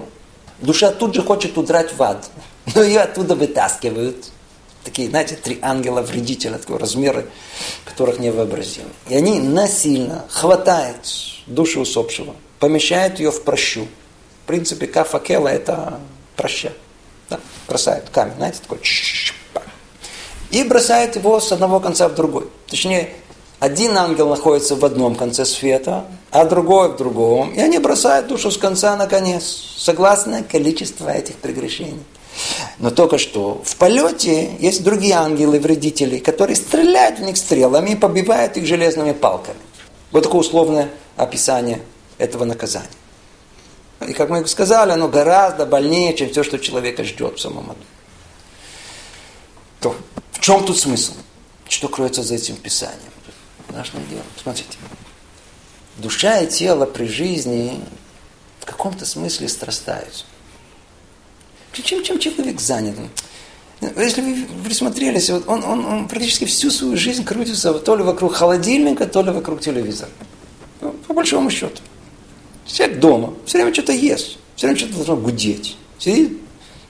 [0.61, 2.31] душа тут же хочет удрать в ад,
[2.75, 4.27] но ее оттуда вытаскивают–
[4.85, 7.25] такие, знаете, три ангела-вредителя такого размера,
[7.85, 8.91] которых невообразимо.
[9.09, 11.09] И они насильно хватают
[11.47, 13.89] душу усопшего, помещают ее в прощу.
[14.45, 15.99] В принципе, кафакела– это
[16.37, 16.73] проща.
[17.31, 17.41] Да?
[17.67, 18.79] Бросают камень, знаете, такой
[20.55, 22.47] и бросают его с одного конца в другой.
[22.69, 23.11] Точнее,
[23.59, 27.53] один ангел находится в одном конце света, а другой в другом.
[27.53, 29.45] И они бросают душу с конца на конец,
[29.77, 32.03] согласно количеству этих прегрешений.
[32.79, 38.57] Но только что в полете есть другие ангелы-вредители, которые стреляют в них стрелами и побивают
[38.57, 39.59] их железными палками.
[40.13, 41.81] Вот такое условное описание
[42.19, 42.87] этого наказания.
[44.07, 47.81] И как мы сказали, оно гораздо больнее, чем все, что человека ждет в самом аду.
[49.85, 49.95] То
[50.33, 51.13] в чем тут смысл?
[51.69, 53.13] Что кроется за этим писанием?
[53.69, 54.23] Страшное дело.
[54.43, 54.79] Смотрите.
[55.99, 57.79] Душа и тело при жизни
[58.61, 60.25] в каком-то смысле страстаются.
[61.73, 62.97] Чем, чем человек занят?
[63.83, 69.07] Если вы присмотрелись, он, он, он практически всю свою жизнь крутится то ли вокруг холодильника,
[69.07, 70.11] то ли вокруг телевизора.
[70.81, 71.83] Ну, по большому счету.
[72.65, 75.77] Человек дома, все время что-то ест, все время что-то должно гудеть.
[75.99, 76.39] Сидит,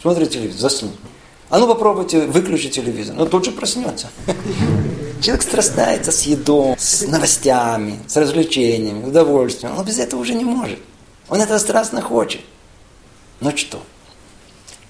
[0.01, 0.93] смотрит телевизор, заснул.
[1.55, 4.11] А ну попробуйте выключить телевизор, но тут же проснется.
[5.23, 9.79] Человек страстается с едой, с новостями, с развлечениями, удовольствием.
[9.79, 10.81] Он без этого уже не может.
[11.29, 12.41] Он этого страстно хочет.
[13.39, 13.81] Но что?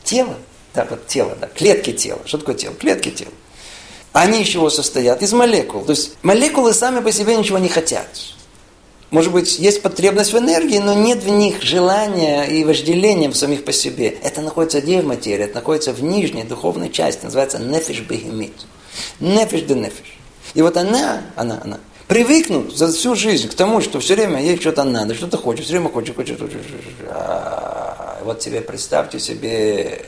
[0.04, 0.36] Тело,
[0.72, 2.20] да, вот тело, да, клетки тела.
[2.24, 2.72] Что такое тело?
[2.72, 3.32] Клетки тела.
[4.14, 5.20] Они из чего состоят?
[5.20, 5.84] Из молекул.
[5.84, 8.08] То есть молекулы сами по себе ничего не хотят.
[9.14, 13.64] Может быть, есть потребность в энергии, но нет в них желания и вожделения в самих
[13.64, 14.08] по себе.
[14.08, 15.44] Это находится где в материи?
[15.44, 18.66] Это находится в нижней духовной части, называется нефиш бегемит.
[19.20, 20.18] Нефиш де нефиш.
[20.54, 24.58] И вот она, она, она, привыкнут за всю жизнь к тому, что все время ей
[24.58, 26.58] что-то надо, что-то хочет, все время хочет, хочет, хочет.
[27.08, 30.06] А, вот себе представьте себе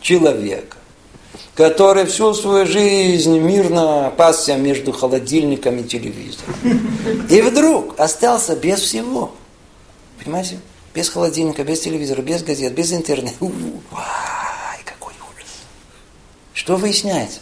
[0.00, 0.76] человека,
[1.54, 6.54] который всю свою жизнь мирно пасся между холодильником и телевизором.
[7.28, 9.32] И вдруг остался без всего.
[10.22, 10.60] Понимаете?
[10.94, 13.36] Без холодильника, без телевизора, без газет, без интернета.
[13.42, 15.48] Ай, какой ужас.
[16.52, 17.40] Что выясняется?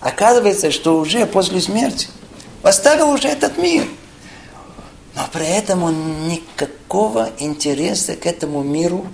[0.00, 2.08] Оказывается, что уже после смерти–
[2.62, 3.86] Оставил уже этот мир.
[5.14, 9.06] Но при этом он никакого интереса к этому миру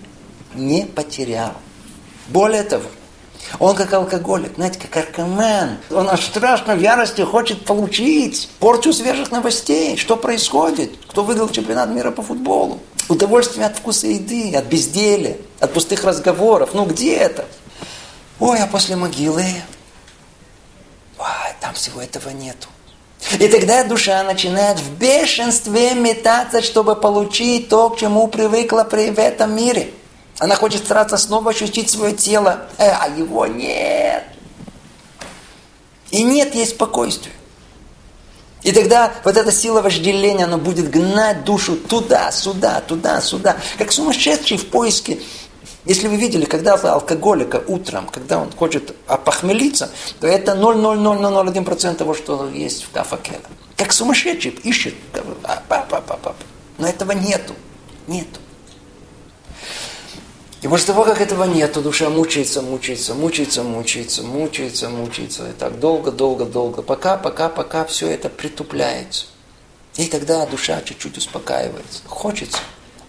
[0.55, 1.55] не потерял.
[2.29, 2.85] Более того,
[3.59, 5.79] он как алкоголик, знаете, как аркоман.
[5.91, 9.97] Он аж страшно в ярости хочет получить порцию свежих новостей.
[9.97, 10.93] Что происходит?
[11.09, 12.81] Кто выиграл чемпионат мира по футболу?
[13.09, 16.71] Удовольствие от вкуса еды, от безделия, от пустых разговоров.
[16.75, 17.47] Ну где это?
[18.39, 19.45] Ой, а после могилы?
[21.19, 21.27] Ой,
[21.61, 22.69] там всего этого нету.
[23.41, 29.19] И тогда душа начинает в бешенстве метаться, чтобы получить то, к чему привыкла при, в
[29.19, 29.91] этом мире.
[30.39, 34.24] Она хочет стараться снова ощутить свое тело, э, а его нет.
[36.11, 37.32] И нет ей спокойствия.
[38.62, 43.93] И тогда вот эта сила вожделения, она будет гнать душу туда, сюда, туда, сюда, как
[43.93, 45.20] сумасшедший в поиске
[45.89, 52.47] если вы видели, когда алкоголика утром, когда он хочет опохмелиться, то это 0,0001% того, что
[52.51, 53.41] есть в кафакеле.
[53.74, 54.95] Как сумасшедший ищет.
[56.76, 57.55] Но этого нету.
[58.07, 58.39] Нету.
[60.61, 65.49] И после того, как этого нету, душа мучается, мучается, мучается, мучается, мучается, мучается.
[65.49, 66.83] И так долго, долго, долго.
[66.83, 69.27] Пока, пока, пока все это притупляется.
[69.97, 72.03] И тогда душа чуть-чуть успокаивается.
[72.07, 72.59] Хочется,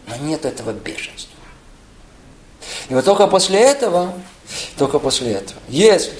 [0.08, 1.34] но нет этого бешенства.
[2.90, 4.14] И вот только после этого,
[4.78, 6.14] только после этого, если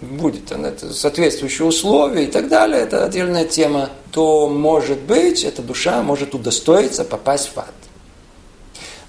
[0.00, 6.02] будет это соответствующие условия и так далее, это отдельная тема, то, может быть, эта душа
[6.02, 7.74] может удостоиться попасть в ад.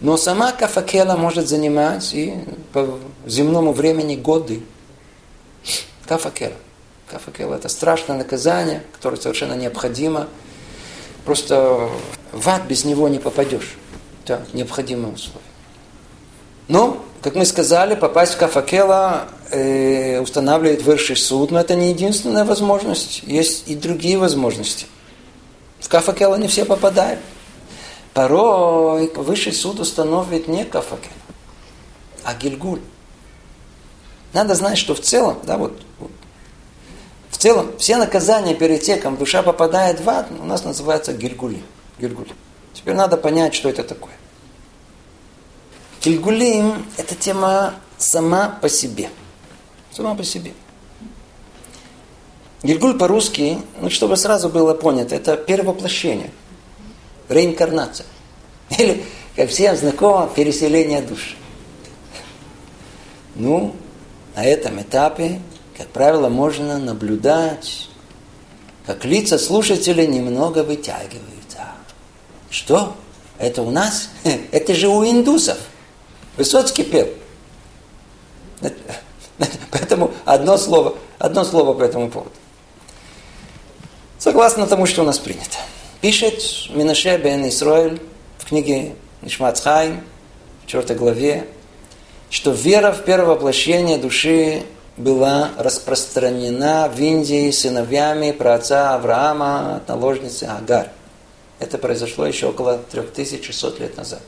[0.04, 2.34] Но сама кафакела может занимать и
[2.74, 4.62] по земному времени годы.
[6.06, 6.58] Кафакела.
[7.10, 10.28] Кафакела– это страшное наказание, которое совершенно необходимо.
[11.24, 11.90] Просто
[12.34, 13.78] в ад без него не попадешь.
[14.26, 15.42] Это необходимое условие.
[16.68, 22.44] Но, как мы сказали, попасть в Кафакела э, устанавливает высший суд, но это не единственная
[22.44, 23.24] возможность.
[23.24, 24.86] Есть и другие возможности.
[25.80, 27.22] В Кафакела не все попадают.
[28.14, 31.14] Порой высший суд установит не Кафакела,
[32.24, 32.82] а Гильгуль.
[34.34, 36.12] Надо знать, что в целом, да, вот, вот
[37.34, 41.62] в целом, все наказания перед тем, как душа попадает в ад, у нас называются гильгули.
[42.00, 42.32] гильгули.
[42.74, 44.14] Теперь надо понять, что это такое.
[46.02, 49.10] Гильгулим– это тема сама по себе.
[49.92, 50.54] Сама по себе.
[52.62, 56.32] Гильгуль по-русски, ну, чтобы сразу было понято, это перевоплощение,
[57.30, 58.06] реинкарнация.
[58.78, 59.06] Или,
[59.36, 61.36] как всем знакомо, переселение души.
[63.36, 63.76] Ну,
[64.36, 65.42] на этом этапе,
[65.78, 67.90] как правило, можно наблюдать,
[68.86, 71.68] как лица слушателей немного вытягиваются.
[72.50, 72.96] Что?
[73.38, 74.10] Это у нас?
[74.52, 75.58] Это же у индусов.
[76.38, 77.08] Высоцкий пел.
[79.72, 82.32] Поэтому одно слово, одно слово по этому поводу.
[84.20, 85.58] Согласно тому, что у нас принято.
[86.04, 88.02] Пишет Минаше бен Исраиль
[88.38, 90.04] в книге Нишмацхайм,
[90.62, 91.48] в четвертой главе,
[92.30, 94.64] что вера в первое воплощение души
[94.98, 100.90] была распространена в Индии сыновьями праотца Авраама от наложницы Агар.
[101.60, 104.22] Это произошло еще около 3600 лет назад.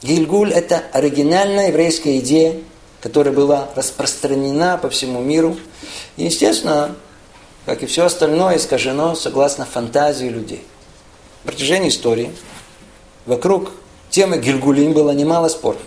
[0.00, 2.54] Гильгуль– это оригинальная еврейская идея,
[3.00, 5.56] которая была распространена по всему миру.
[6.16, 6.94] И, естественно,
[7.66, 10.62] как и все остальное, искажено согласно фантазии людей.
[11.42, 12.30] В протяжении истории
[13.26, 13.72] вокруг
[14.08, 15.82] темы Гильгулим было немало споров.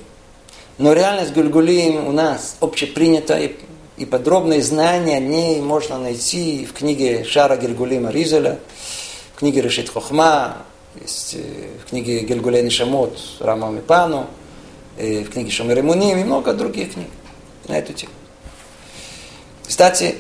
[0.78, 3.56] Но реальность Гульгулим у нас общепринята, и,
[3.98, 8.60] и подробные знания о ней можно найти в книге Шара Гильгулима Ризеля,
[9.36, 10.58] в книге Решит Хохма,
[10.96, 11.06] э,
[11.86, 14.28] в книге Гильгулейный Шамот Рама Мипану,
[14.98, 17.10] э, в книге Шомер Имуним и много других книг
[17.68, 18.14] на эту тему.
[19.66, 20.16] Кстати,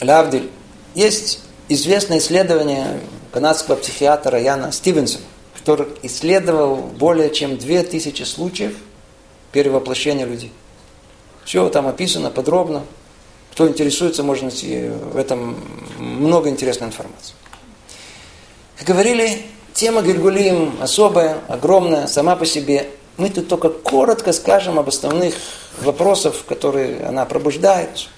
[0.00, 0.48] Лавдиль,
[0.94, 3.00] есть известное исследование
[3.32, 5.24] канадского психиатра Яна Стивенсона,
[5.58, 8.76] который исследовал более чем 2000 случаев
[9.52, 10.52] перевоплощения людей.
[11.44, 12.84] Все там описано подробно.
[13.52, 15.56] Кто интересуется, может найти в этом
[15.98, 17.34] много интересной информации.
[18.76, 19.42] Как говорили,
[19.72, 22.88] тема Гильгулим особая, огромная, сама по себе.
[23.16, 25.34] Мы тут только коротко скажем об основных
[25.80, 28.08] вопросах, которые она пробуждает.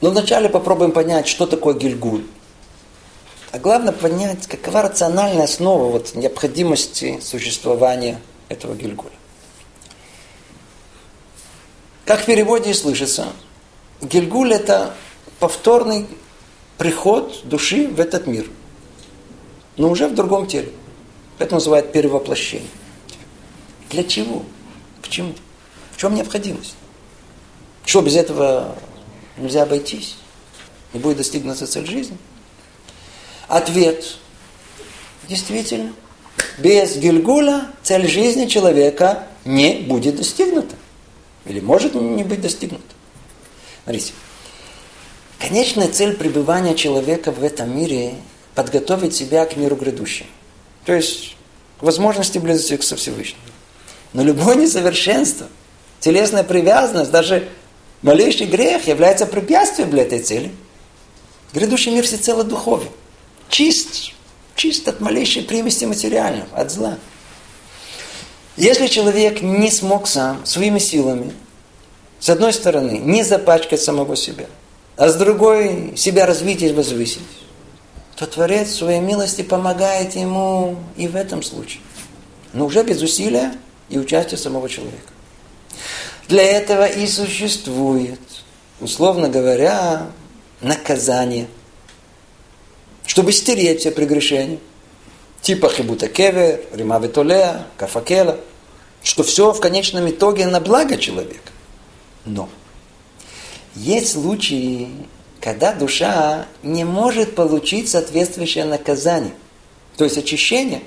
[0.00, 2.24] Но вначале попробуем понять, что такое Гильгуль.
[3.52, 9.10] А главное понять, какова рациональная основа вот, необходимости существования этого Гильгуля.
[12.06, 13.28] Как в переводе слышится,
[14.00, 14.94] Гильгуль– это
[15.38, 16.06] повторный
[16.78, 18.48] приход души в этот мир,
[19.76, 20.72] но уже в другом теле.
[21.38, 22.68] Это называют перевоплощение.
[23.90, 24.42] Для чего?
[25.02, 25.34] Почему?
[25.92, 26.74] В чем необходимость?
[27.84, 28.76] Что, без этого
[29.40, 30.16] нельзя обойтись?
[30.92, 32.16] Не будет достигнута цель жизни?
[33.48, 34.16] Ответ.
[35.28, 35.92] Действительно,
[36.58, 40.76] без Гильгуля цель жизни человека не будет достигнута.
[41.46, 42.82] Или может не быть достигнута.
[43.84, 44.12] Смотрите.
[45.38, 48.14] Конечная цель пребывания человека в этом мире–
[48.54, 50.28] подготовить себя к миру грядущему.
[50.84, 51.36] То есть
[51.78, 53.42] к возможности близости к Всевышнему.
[54.12, 55.46] Но любое несовершенство,
[56.00, 57.48] телесная привязанность, даже
[58.02, 60.52] малейший грех является препятствием для этой цели.
[61.52, 62.88] Грядущий мир всецело духовен.
[63.48, 64.12] Чист,
[64.54, 66.98] чист от малейшей примеси материального, от зла.
[68.56, 71.32] Если человек не смог сам своими силами,
[72.18, 74.46] с одной стороны, не запачкать самого себя,
[74.96, 77.22] а с другой себя развить и возвысить,
[78.16, 81.80] то Творец своей милости помогает ему и в этом случае.
[82.52, 83.54] Но уже без усилия
[83.88, 85.10] и участия самого человека.
[86.30, 88.20] Для этого и существует,
[88.80, 90.06] условно говоря,
[90.62, 91.48] наказание,
[93.04, 94.58] чтобы стереть все прегрешения.
[95.42, 98.40] Типа хибута кевер, рима ветолея, кафакела–
[99.02, 101.52] что все в конечном итоге на благо человека.
[102.24, 102.48] Но
[103.74, 104.88] есть случаи,
[105.40, 109.32] когда душа не может получить соответствующее наказание,
[109.96, 110.82] то есть очищение,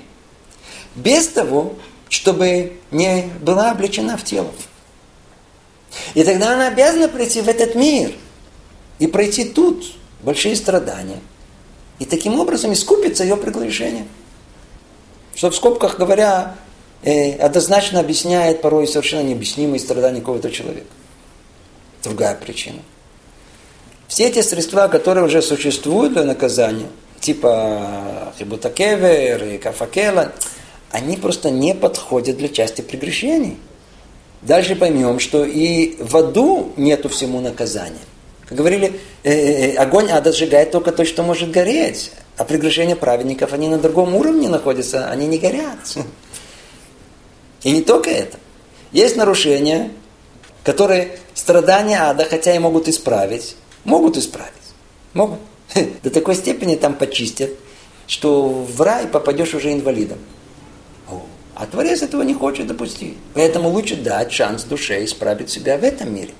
[0.94, 1.74] без того,
[2.08, 4.52] чтобы не была облечена в тело.
[6.14, 8.12] И тогда она обязана прийти в этот мир,
[8.98, 9.84] и пройти тут
[10.22, 11.20] большие страдания.
[11.98, 14.06] И таким образом искупится ее приглашение.
[15.34, 16.56] Что в скобках говоря,
[17.02, 20.86] э, однозначно объясняет порой совершенно необъяснимые страдания какого-то человека.
[22.02, 22.80] Другая причина.
[24.08, 26.88] Все эти средства, которые уже существуют для наказания,
[27.20, 30.32] типа хибутакевер и кафакела,
[30.90, 33.58] они просто не подходят для части прегрешений.
[34.44, 37.96] Дальше поймем, что и в аду нету всему наказания.
[38.46, 42.12] Как говорили, э, э, э, огонь ада сжигает только то, что может гореть.
[42.36, 45.78] А прегрешения праведников, они на другом уровне находятся, они не горят.
[47.62, 48.38] И не только это.
[48.92, 49.90] Есть нарушения,
[50.62, 54.52] которые страдания ада, хотя и могут исправить, могут исправить.
[55.14, 55.38] Могут.
[56.02, 57.50] До такой степени там почистят,
[58.06, 60.18] что в рай попадешь уже инвалидом.
[61.54, 63.16] А Творец этого не хочет допустить.
[63.34, 66.34] Поэтому лучше дать шанс душе исправить себя в этом мире.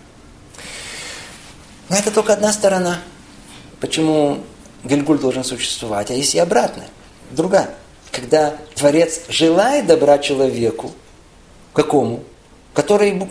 [1.88, 2.98] Но это только одна сторона.
[3.80, 4.40] Почему
[4.82, 6.10] Гильгуль должен существовать?
[6.10, 6.88] А есть и обратная,
[7.30, 7.74] другая.
[8.10, 10.92] Когда Творец желает добра человеку,
[11.72, 12.24] какому?
[12.72, 13.22] Который,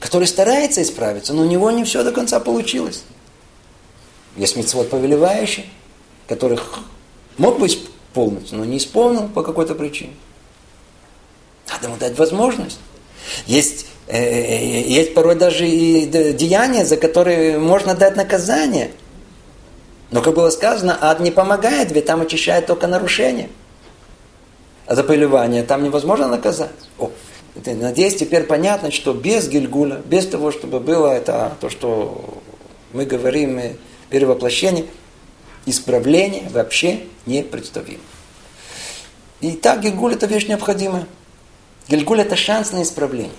[0.00, 3.02] который старается исправиться, но у него не все до конца получилось.
[4.36, 5.68] Есть митцвот повелевающий,
[6.28, 6.80] которых
[7.36, 10.14] мог бы исполнить, но не исполнил по какой-то причине.
[11.68, 12.78] Надо ему дать возможность.
[13.46, 18.90] Есть, э, э, есть порой даже и деяния, за которые можно дать наказание.
[20.10, 23.48] Но, как было сказано, ад не помогает, ведь там очищает только нарушение.
[24.86, 26.70] А за повелевание там невозможно наказать.
[26.98, 27.10] О,
[27.64, 32.40] надеюсь, теперь понятно, что без Гильгуля, без того, чтобы было это то, что
[32.92, 33.60] мы говорим,
[34.10, 34.86] перевоплощение,
[35.66, 37.98] исправление вообще не представимо.
[39.40, 41.06] И так Гильгуль это вещь необходимая.
[41.88, 43.32] Гильгуль– это шанс на исправление.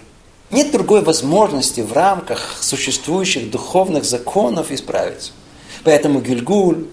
[0.50, 5.34] Нет другой возможности в рамках существующих духовных законов исправиться.
[5.84, 6.86] Поэтому Гильгуль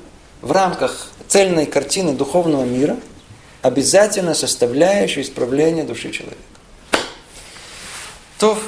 [0.43, 2.97] в рамках цельной картины духовного мира
[3.63, 6.41] обязательно составляющая исправление души человека.
[8.39, 8.59] То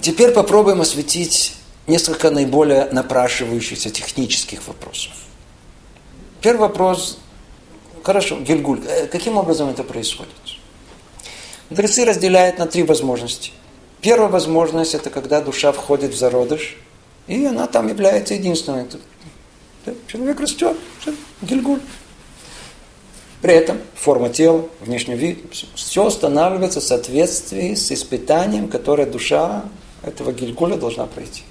[0.00, 1.54] теперь попробуем осветить
[1.86, 5.12] несколько наиболее напрашивающихся технических вопросов.
[6.40, 7.18] Первый вопрос.
[8.02, 10.34] Хорошо, Гильгуль, э, каким образом это происходит?
[11.68, 13.50] Мудрецы разделяют на три возможности.
[14.00, 16.76] Первая возможность– это когда душа входит в зародыш,
[17.26, 18.86] и она там является единственной.
[20.06, 20.76] Человек растет,
[21.42, 21.80] гильгуль.
[23.42, 25.44] При этом форма тела, внешний вид,
[25.74, 29.64] все устанавливается в соответствии с испытанием, которое душа
[30.02, 31.42] этого гильгуля должна пройти.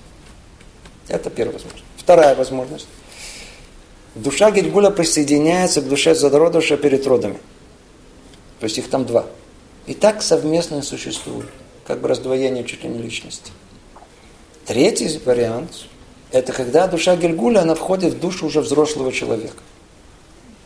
[1.09, 1.85] Это первая возможность.
[1.97, 2.87] Вторая возможность.
[4.15, 7.37] Душа гильгуля присоединяется к душе зародыша перед родами.
[8.59, 9.25] То есть их там два–
[9.87, 11.49] и так совместно существуют,
[11.85, 13.51] как бы раздвоение чуть ли не личности.
[14.65, 15.85] Третий вариант–
[16.31, 19.57] это когда душа Гельгуля, она входит в душу уже взрослого человека.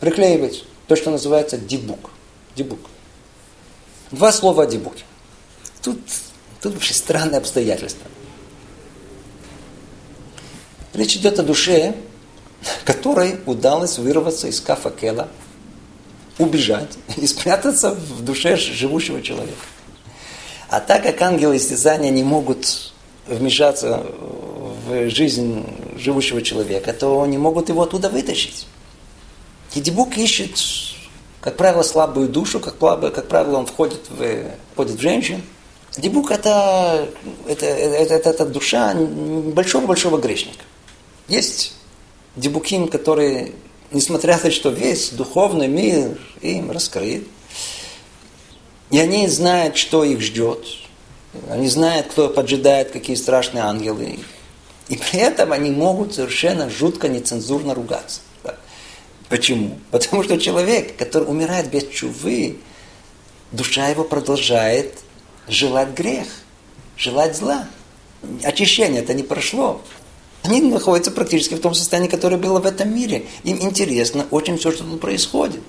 [0.00, 2.10] Приклеивается то, что называется дебук.
[2.56, 2.80] Дебук.
[4.10, 5.04] Два слова о дебуке.
[5.82, 6.00] Тут,
[6.62, 8.06] тут вообще странные обстоятельства.
[10.94, 11.94] Речь идет о душе,
[12.84, 15.28] которой удалось вырваться из кафа Кела–
[16.40, 19.60] убежать и спрятаться в душе живущего человека.
[20.68, 22.92] А так как ангелы истязания не могут
[23.26, 24.06] вмешаться
[24.86, 25.66] в жизнь
[25.96, 28.66] живущего человека, то не могут его оттуда вытащить.
[29.74, 30.58] И Дебук ищет,
[31.40, 35.42] как правило, слабую душу, как, как правило, он входит в, входит в женщин.
[35.96, 37.08] Дебук это,
[37.46, 40.64] это, это, это, это душа большого-большого грешника.
[41.28, 41.74] Есть
[42.36, 43.52] дебуким, которые
[43.90, 47.24] несмотря на то, что весь духовный мир им раскрыт,
[48.90, 50.64] и они знают, что их ждет,
[51.48, 54.18] они знают, кто поджидает, какие страшные ангелы.
[54.88, 58.20] И при этом они могут совершенно жутко, нецензурно ругаться.
[59.28, 59.78] Почему?
[59.92, 62.56] Потому что человек, который умирает без чувы,
[63.52, 64.98] душа его продолжает
[65.46, 66.26] желать грех,
[66.96, 67.68] желать зла.
[68.42, 69.80] Очищение это не прошло.
[70.42, 73.26] Они находятся практически в том состоянии, которое было в этом мире.
[73.44, 75.60] Им интересно очень все, что тут происходит.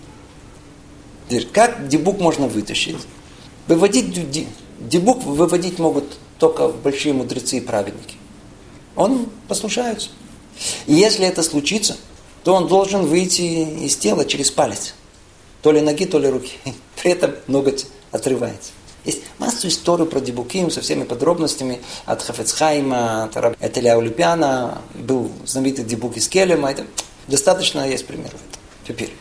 [1.51, 2.97] Как дебук можно вытащить?
[3.67, 4.47] Выводить
[4.79, 6.05] дебук выводить могут
[6.39, 8.15] только большие мудрецы и праведники.
[8.95, 10.09] Он послушается.
[10.87, 11.97] И если это случится,
[12.43, 14.93] то он должен выйти из тела через палец.
[15.61, 16.53] То ли ноги, то ли руки.
[17.01, 18.71] При этом ноготь отрывается.
[19.03, 25.85] Есть массу историй про Дебуким со всеми подробностями от Хафецхайма, от Этеля Улюпяна, был знаменитый
[25.85, 26.71] Дебук из Келема.
[26.71, 26.85] Это
[27.27, 28.39] достаточно есть примеров.
[28.87, 29.11] Теперь,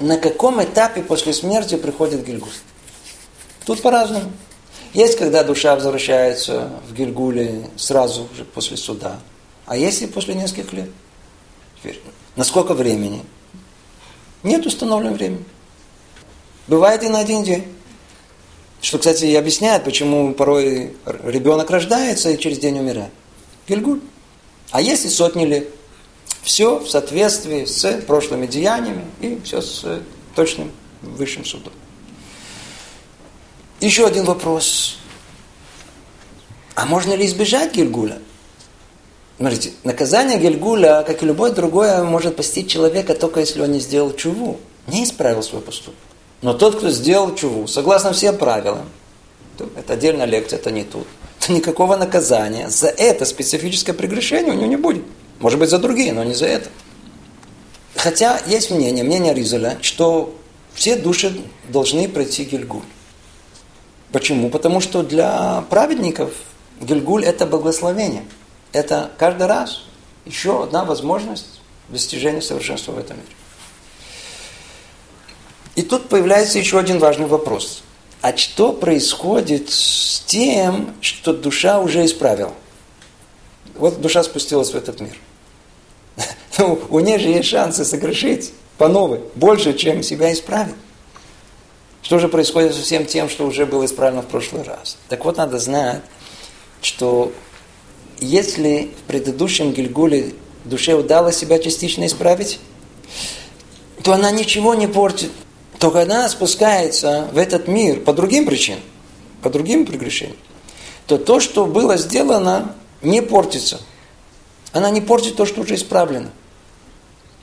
[0.00, 2.50] на каком этапе после смерти приходит Гильгуль?
[3.64, 4.32] Тут по-разному.
[4.92, 9.20] Есть, когда душа возвращается в Гильгуле сразу же после суда.
[9.66, 10.90] А если после нескольких лет?
[11.78, 12.00] Теперь,
[12.34, 13.22] на сколько времени?
[14.42, 15.44] Нет установленного времени.
[16.66, 17.75] Бывает и на один день.
[18.86, 20.94] Что, кстати, и объясняет, почему порой
[21.24, 23.10] ребенок рождается и через день умирает.
[23.66, 23.98] Гильгуль.
[24.70, 25.66] А если сотни лет?
[26.44, 29.84] Все в соответствии с прошлыми деяниями и все с
[30.36, 30.70] точным
[31.02, 31.72] высшим судом.
[33.80, 34.98] Еще один вопрос.
[36.76, 38.20] А можно ли избежать Гильгуля?
[39.38, 44.14] Смотрите, наказание Гельгуля, как и любое другое, может постичь человека только если он не сделал
[44.14, 46.05] чуву, не исправил свой поступок.
[46.42, 48.88] Но тот, кто сделал чуву, согласно всем правилам,
[49.76, 51.06] это отдельная лекция, это не тут,
[51.40, 55.04] то никакого наказания за это специфическое прегрешение у него не будет.
[55.38, 56.68] Может быть, за другие, но не за это.
[57.94, 60.34] Хотя есть мнение, мнение Ризеля, что
[60.74, 62.82] все души должны пройти Гильгуль.
[64.12, 64.50] Почему?
[64.50, 66.32] Потому что для праведников
[66.80, 68.24] Гильгуль– это благословение–
[68.76, 69.84] это каждый раз
[70.26, 73.28] еще одна возможность достижения совершенства в этом мире.
[75.76, 77.82] И тут появляется еще один важный вопрос.
[78.22, 82.54] А что происходит с тем, что душа уже исправила?
[83.74, 85.16] Вот душа спустилась в этот мир.
[86.58, 90.74] Ну, у нее же есть шансы согрешить по новой, больше, чем себя исправить.
[92.00, 94.96] Что же происходит со всем тем, что уже было исправлено в прошлый раз?
[95.10, 96.00] Так вот, надо знать,
[96.80, 97.32] что
[98.20, 100.32] если в предыдущем Гильгуле
[100.64, 102.58] душе удалось себя частично исправить,
[104.02, 105.32] то она ничего не портит.
[105.78, 108.80] Только она спускается в этот мир по другим причинам,
[109.42, 110.38] по другим прегрешениям,
[111.06, 113.80] то то, что было сделано, не портится.
[114.72, 116.30] Она не портит то, что уже исправлено.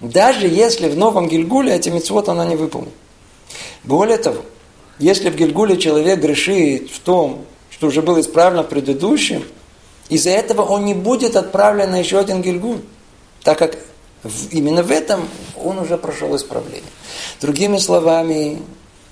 [0.02, 2.94] Даже если в новом Гильгуле эти мецвод она не выполнит.
[3.84, 4.42] Более того,
[5.00, 9.44] если в Гильгуле человек грешит в том, что уже было исправлено в предыдущем,
[10.10, 12.82] из-за этого он не будет отправлен на еще один Гильгуль,
[13.44, 13.78] так как
[14.52, 16.90] именно в этом он уже прошел исправление.
[17.42, 18.62] Другими словами,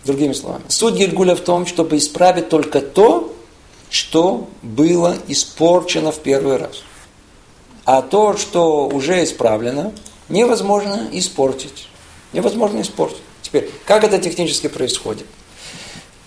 [0.06, 3.34] другими словами, суть Гильгуля в том, чтобы исправить только то,
[3.90, 6.84] что было испорчено в первый раз.
[7.84, 9.92] А то, что уже исправлено,
[10.30, 11.90] невозможно испортить.
[12.32, 13.22] Невозможно испортить.
[13.42, 15.26] Теперь, как это технически происходит?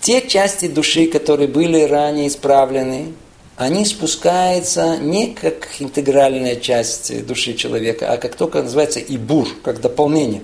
[0.01, 3.13] Те части души, которые были ранее исправлены,
[3.57, 10.43] они спускаются не как интегральная часть души человека, а как только называется ибур, как дополнение.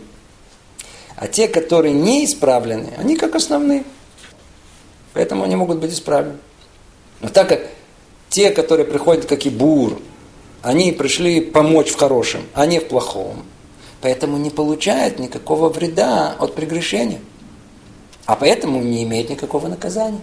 [1.17, 3.83] А те, которые не исправлены, они как основные.
[5.13, 6.37] Поэтому они могут быть исправлены.
[7.19, 7.67] Но так как
[8.29, 9.99] те, которые приходят как ибур,
[10.61, 13.43] они пришли помочь в хорошем, а не в плохом,
[13.99, 17.19] поэтому не получают никакого вреда от прегрешения.
[18.25, 20.21] А поэтому не имеют никакого наказания.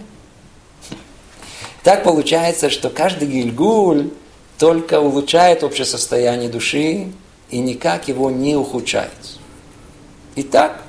[1.83, 4.11] Так получается, что каждый гильгуль
[4.57, 7.11] только улучшает общее состояние души
[7.49, 9.11] и никак его не ухудшает.
[10.35, 10.83] И так,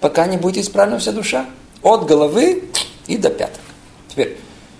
[0.00, 1.46] пока не будет исправлена вся душа.
[1.82, 2.64] От головы
[3.06, 3.60] и до пяток.
[4.08, 4.36] Теперь,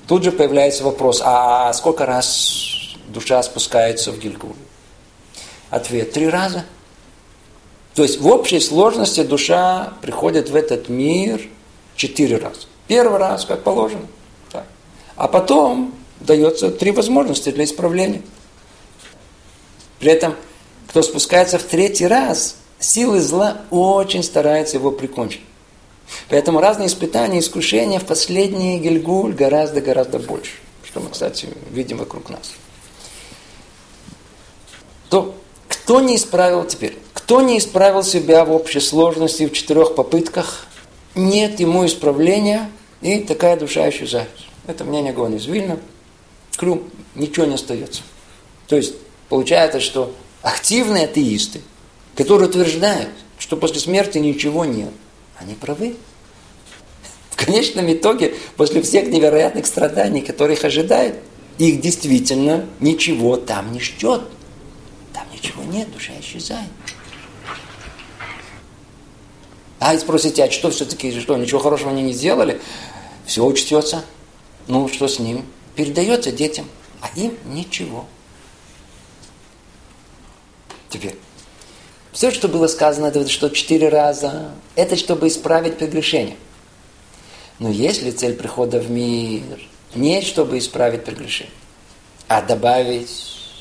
[0.06, 4.52] тут же появляется вопрос, а сколько раз душа спускается в гильгуль?
[5.70, 6.64] Ответ, три раза.
[7.94, 11.40] То есть в общей сложности душа приходит в этот мир
[11.96, 12.66] четыре раза.
[12.86, 14.06] Первый раз, как положено–
[15.20, 18.22] а потом дается три возможности для исправления.
[19.98, 20.34] При этом,
[20.88, 25.42] кто спускается в третий раз, силы зла очень стараются его прикончить.
[26.30, 30.52] Поэтому разные испытания, искушения в последний Гильгуль гораздо-гораздо больше.
[30.84, 32.52] Что мы, кстати, видим вокруг нас.
[35.10, 35.34] То
[35.68, 36.96] кто не исправил теперь?
[37.12, 40.66] Кто не исправил себя в общей сложности в четырех попытках?
[41.14, 42.70] Нет ему исправления,
[43.02, 44.30] и такая душа исчезает.
[44.66, 45.78] Это мнение Гона из Вильна.
[46.56, 48.02] Клюм, ничего не остается.
[48.68, 48.94] То есть,
[49.28, 51.60] получается, что активные атеисты,
[52.14, 54.92] которые утверждают, что после смерти ничего нет,
[55.38, 55.96] они правы.
[57.30, 61.16] В конечном итоге, после всех невероятных страданий, которые их ожидают,
[61.58, 64.22] их действительно ничего там не ждет.
[65.12, 66.68] Там ничего нет, душа исчезает.
[69.78, 72.60] А спросите, а что все-таки, что, ничего хорошего они не сделали?
[73.24, 74.04] Все учтется.
[74.70, 75.44] Ну, что с ним?
[75.74, 76.64] Передается детям,
[77.00, 78.06] а им ничего.
[80.88, 81.16] Теперь,
[82.12, 86.36] все, что было сказано, это что четыре раза, это чтобы исправить прегрешение.
[87.58, 89.60] Но если цель прихода в мир
[89.96, 91.52] не чтобы исправить прегрешение,
[92.28, 93.10] а добавить,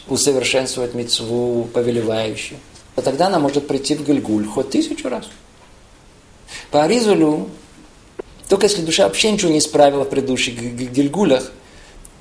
[0.07, 2.60] усовершенствовать мецву повелевающую,
[2.94, 5.27] то тогда она может прийти в Гильгуль хоть тысячу раз.
[6.69, 7.49] По Аризулю
[8.50, 11.52] только если душа вообще ничего не исправила в предыдущих гильгулях,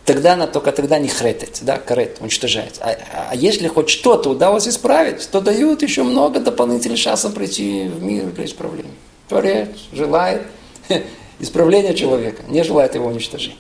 [0.05, 2.83] тогда она только тогда не хретит, да, карет, уничтожается.
[2.85, 7.89] А, а, а если хоть что-то удалось исправить, то дают еще много дополнительных шансов прийти
[7.89, 8.93] в мир для исправления.
[9.27, 10.43] Творец желает
[11.41, 13.57] исправления человека, не желает его уничтожения.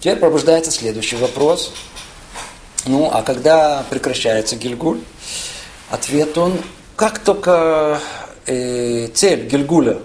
[0.00, 1.70] Теперь пробуждается следующий вопрос.
[2.86, 5.00] Ну, а когда прекращается Гильгуль?
[5.90, 6.54] Ответ он,
[6.96, 8.00] как только
[8.46, 9.98] э, цель Гильгуля,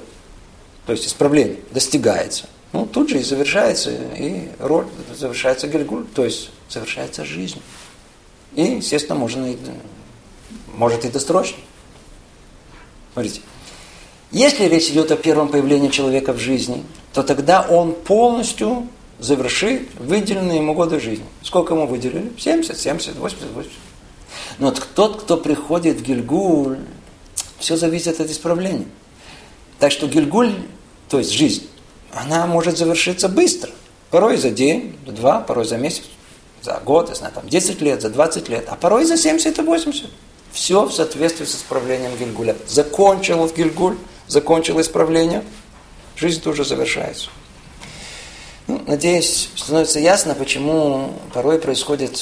[0.85, 4.85] то есть исправление, достигается, ну, тут же и завершается, и роль
[5.17, 7.61] завершается Гильгуль, то есть завершается жизнь.
[8.53, 9.57] И, естественно, можно и,
[10.75, 11.57] может и досрочно.
[13.13, 13.41] Смотрите,
[14.31, 16.83] если речь идет о первом появлении человека в жизни,
[17.13, 18.87] то тогда он полностью
[19.19, 21.25] завершит выделенные ему годы жизни.
[21.41, 22.33] Сколько ему выделили?
[22.37, 23.71] 70, 70, 80, 80.
[24.59, 26.79] Но тот, кто приходит в Гильгуль,
[27.57, 28.87] все зависит от исправления.
[29.79, 30.53] Так что Гильгуль,
[31.09, 31.67] то есть жизнь,
[32.13, 33.71] она может завершиться быстро.
[34.09, 36.03] Порой за день, за два, порой за месяц,
[36.61, 39.61] за год, я знаю, там 10 лет, за 20 лет, а порой за 70 и
[39.61, 40.09] 80.
[40.51, 42.55] Все в соответствии с исправлением Гильгуля.
[42.67, 43.97] Закончил Гильгуль,
[44.27, 45.43] закончил исправление,
[46.15, 47.29] жизнь тоже завершается.
[48.67, 52.19] Ну, надеюсь, становится ясно, почему порой происходят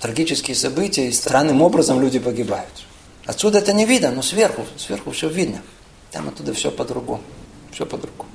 [0.00, 2.86] трагические события, и странным образом люди погибают.
[3.26, 5.60] Отсюда это не видно, но сверху, сверху все видно.
[6.10, 7.22] Там оттуда все по-другому.
[7.72, 8.30] Все по-другому.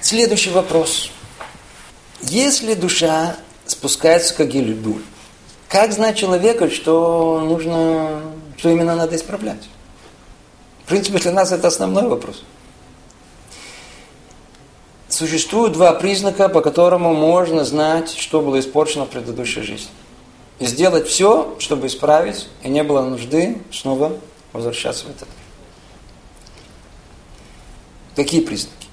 [0.00, 1.10] Следующий вопрос.
[2.22, 5.02] Если душа спускается к Агилюдуль,
[5.68, 8.22] как знать человека, что нужно,
[8.56, 9.68] что именно надо исправлять?
[10.84, 12.44] В принципе, для нас это основной вопрос
[15.16, 19.90] существуют два признака, по которому можно знать, что было испорчено в предыдущей жизни.
[20.58, 24.12] И сделать все, чтобы исправить, и не было нужды снова
[24.52, 25.28] возвращаться в этот.
[28.14, 28.86] Какие признаки?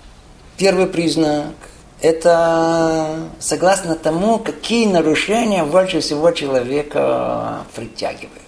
[0.58, 1.56] Первый признак–
[2.02, 8.42] это согласно тому, какие нарушения больше всего человека притягивают.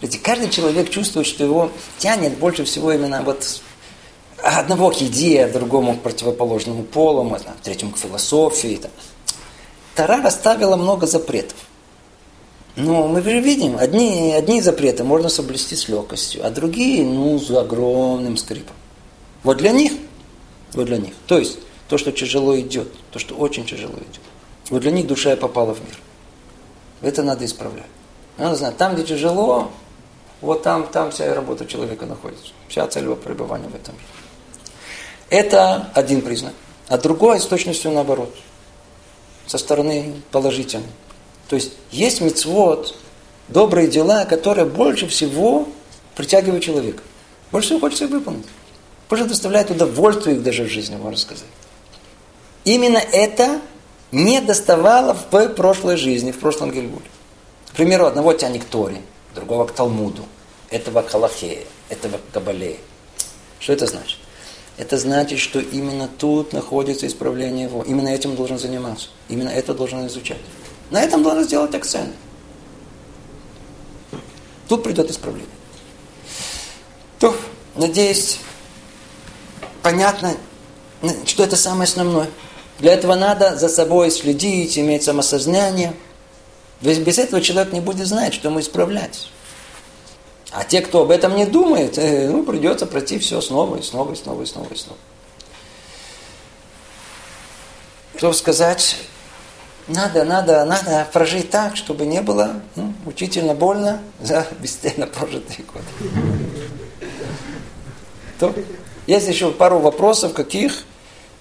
[0.00, 3.62] Ведь каждый человек чувствует, что его тянет больше всего именно вот
[4.42, 8.80] одного к еде, другому к противоположному полу, третьему к философии.
[9.94, 11.56] Тара расставила много запретов.
[12.80, 17.50] Но мы же видим, одни, одни запреты можно соблюсти с легкостью, а другие, ну, с
[17.50, 18.76] огромным скрипом.
[19.42, 19.92] Вот для них,
[20.72, 21.14] вот для них.
[21.26, 21.58] То есть,
[21.88, 24.20] то, что тяжело идет, то, что очень тяжело идет.
[24.70, 25.98] Вот для них душа и попала в мир.
[27.02, 27.86] Это надо исправлять.
[28.38, 29.70] Надо знать, там, где тяжело,
[30.40, 32.52] вот там, там вся работа человека находится.
[32.68, 34.06] Вся цель его пребывания в этом мире.
[35.28, 36.54] Это один признак.
[36.88, 38.34] А другой с точностью наоборот.
[39.46, 40.86] Со стороны положительной.
[41.50, 42.94] То есть есть мецвод,
[43.48, 45.68] добрые дела, которые больше всего
[46.14, 47.02] притягивают человека.
[47.50, 48.46] Больше всего хочется их выполнить.
[49.08, 51.48] Больше доставляет удовольствие их даже в жизни, можно сказать.
[52.64, 53.60] Именно это
[54.12, 57.10] не доставало в прошлой жизни, в прошлом Гильгуле.
[57.72, 59.02] К примеру, одного тянет к Торе,
[59.34, 60.26] другого к Талмуду,
[60.70, 62.76] этого к Аллахе, этого к Кабале.
[63.58, 64.20] Что это значит?
[64.80, 67.82] это значит, что именно тут находится исправление его.
[67.82, 69.08] Именно этим должен заниматься.
[69.28, 70.38] Именно это должен изучать.
[70.90, 72.14] На этом должен сделать акцент.
[74.68, 75.48] Тут придет исправление.
[77.18, 77.36] То,
[77.74, 78.38] надеюсь,
[79.82, 80.34] понятно,
[81.26, 82.30] что это самое основное.
[82.78, 85.94] Для этого надо за собой следить, иметь самосознание.
[86.80, 89.28] Ведь без этого человек не будет знать, что ему исправлять.
[90.50, 94.12] А те, кто об этом не думает, э, ну, придется пройти все снова и снова
[94.12, 94.98] и снова и снова и снова.
[98.16, 98.96] Чтобы сказать,
[99.94, 106.12] надо, надо, надо прожить так, чтобы не было ну, мучительно больно за бесцельно прожитые годы.
[108.38, 108.54] То,
[109.06, 110.84] есть еще пару вопросов, каких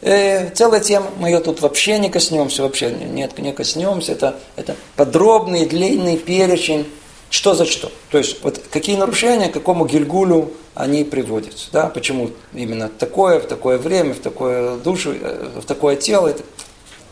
[0.02, 4.12] э, целая тема, мы ее тут вообще не коснемся, вообще нет, не коснемся.
[4.12, 6.86] Это, это подробный, длинный перечень
[7.30, 7.92] что за что?
[8.10, 11.68] То есть, вот какие нарушения, к какому гильгулю они приводятся.
[11.72, 11.88] Да?
[11.88, 16.28] Почему именно такое, в такое время, в такое душу, э, в такое тело.
[16.28, 16.44] Это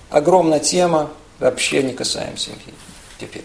[0.10, 2.52] огромная тема, вообще не касаемся
[3.20, 3.44] теперь.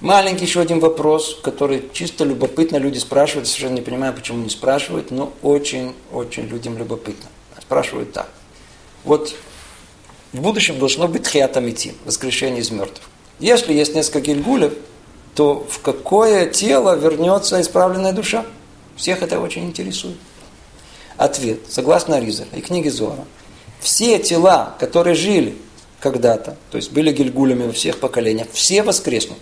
[0.00, 5.12] Маленький еще один вопрос, который чисто любопытно люди спрашивают, совершенно не понимаю, почему не спрашивают,
[5.12, 7.28] но очень-очень людям любопытно.
[7.60, 8.28] Спрашивают так.
[9.04, 9.34] Вот
[10.32, 13.08] в будущем должно быть хиатамити, воскрешение из мертвых.
[13.38, 14.72] Если есть несколько гильгулев,
[15.34, 18.44] то в какое тело вернется исправленная душа?
[18.96, 20.16] Всех это очень интересует.
[21.16, 23.24] Ответ, согласно Ризер и книге Зора,
[23.80, 25.56] все тела, которые жили
[26.02, 29.38] когда-то, то есть были гильгулями во всех поколениях, все воскреснут.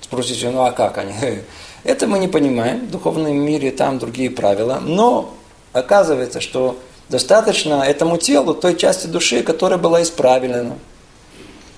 [0.00, 1.14] Спросите, ну а как они?
[1.84, 2.86] Это мы не понимаем.
[2.86, 4.80] В духовном мире там другие правила.
[4.80, 5.34] Но
[5.72, 6.78] оказывается, что
[7.08, 10.76] Достаточно этому телу той части души, которая была исправлена.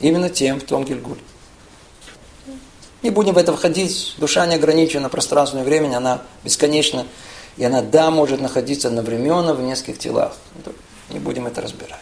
[0.01, 1.21] Именно тем в том Гильгуле.
[3.03, 4.15] Не будем в это входить.
[4.19, 7.07] Душа не ограничена пространством и времени, она бесконечна.
[7.57, 10.37] И она, да, может находиться одновременно в нескольких телах.
[11.11, 12.01] Не будем это разбирать.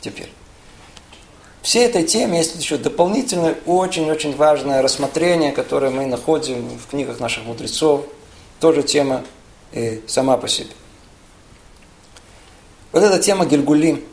[0.00, 0.32] Теперь.
[1.62, 7.44] Всей этой теме есть еще дополнительное, очень-очень важное рассмотрение, которое мы находим в книгах наших
[7.44, 8.06] мудрецов.
[8.60, 9.24] Тоже тема
[9.72, 10.70] э, сама по себе.
[12.92, 14.04] Вот эта тема Гильгулим.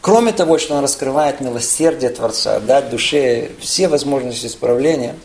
[0.00, 5.16] Кроме того, что он раскрывает милосердие Творца, дать душе все возможности исправления,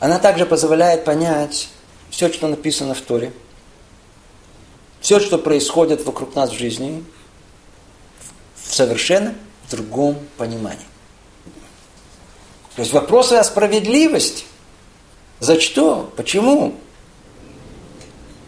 [0.00, 1.68] она также позволяет понять
[2.08, 3.32] все, что написано в Торе,
[5.00, 7.04] все, что происходит вокруг нас в жизни,
[8.56, 9.34] в совершенно
[9.70, 10.86] другом понимании.
[12.76, 14.44] То есть вопросы о справедливости.
[15.40, 16.12] За что?
[16.16, 16.74] Почему?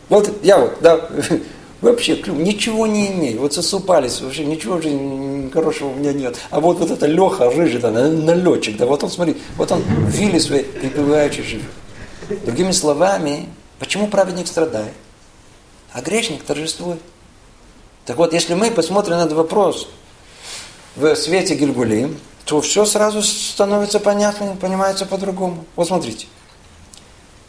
[0.08, 1.08] Вот я вот, да,
[1.80, 3.40] вообще ничего не имею.
[3.40, 6.36] Вот сосупались, вообще ничего же хорошего у меня нет.
[6.50, 10.10] А вот, вот это Леха рыжий, да, налетчик, да, вот он, смотри, вот он в
[10.10, 11.64] вилле своей припеваючи живет.
[12.44, 14.92] Другими словами, почему праведник страдает?
[15.92, 17.00] А грешник торжествует.
[18.06, 19.88] Так вот, если мы посмотрим на этот вопрос
[20.97, 25.64] в свете Гильгулим, то все сразу становится понятным, понимается по-другому.
[25.77, 26.27] Вот смотрите.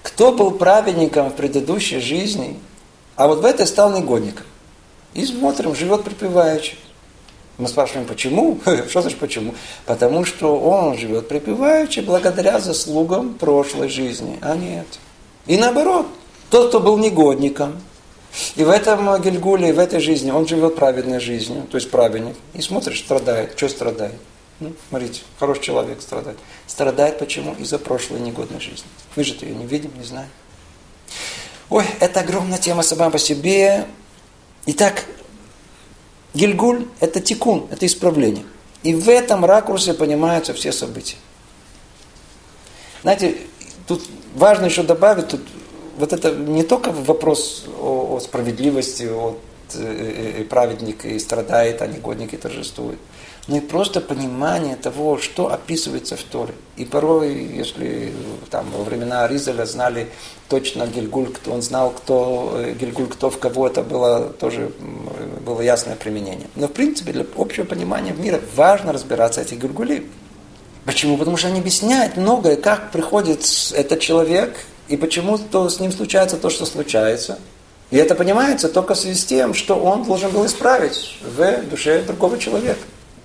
[0.01, 2.59] Кто был праведником в предыдущей жизни,
[3.15, 4.45] а вот в этой стал негодником.
[5.13, 6.75] И смотрим, живет припеваючи.
[7.57, 8.59] Мы спрашиваем, почему?
[8.89, 9.53] Что значит почему?
[9.85, 14.87] Потому что он живет припеваючи благодаря заслугам прошлой жизни, а нет.
[15.45, 16.07] И наоборот,
[16.49, 17.81] тот, кто был негодником,
[18.55, 22.35] и в этом Гильгуле, в этой жизни, он живет праведной жизнью, то есть праведник.
[22.53, 23.53] И смотришь, страдает.
[23.55, 24.15] Что страдает?
[24.59, 26.37] Ну, смотрите, хороший человек страдает.
[26.67, 27.55] Страдает почему?
[27.55, 28.85] Из-за прошлой негодной жизни.
[29.15, 30.29] Мы же ее не видим, не знаем.
[31.69, 33.85] Ой, это огромная тема сама по себе.
[34.65, 35.05] Итак,
[36.33, 38.45] Гильгуль– это тикун, это исправление.
[38.81, 41.17] И в этом ракурсе понимаются все события.
[43.01, 43.37] Знаете,
[43.87, 44.03] тут
[44.35, 45.41] важно еще добавить, тут
[45.97, 49.37] вот это не только вопрос о, о справедливости, о
[49.75, 52.99] э, э, праведник и страдает, а негодник и торжествует.
[53.47, 56.53] Но и просто понимание того, что описывается в Торе.
[56.77, 58.13] И порой, если
[58.49, 60.07] там во времена Аризаля знали
[60.47, 64.71] точно Гильгуль, кто он знал, кто э, Гильгуль, кто в кого, это было тоже
[65.45, 66.47] было ясное применение.
[66.55, 70.07] Но в принципе для общего понимания мира важно разбираться эти Гильгули.
[70.85, 71.17] Почему?
[71.17, 74.55] Потому что они объясняют многое, как приходит этот человек
[74.87, 77.39] и почему то с ним случается то, что случается.
[77.91, 82.01] И это понимается только в связи с тем, что он должен был исправить в душе
[82.01, 82.79] другого человека.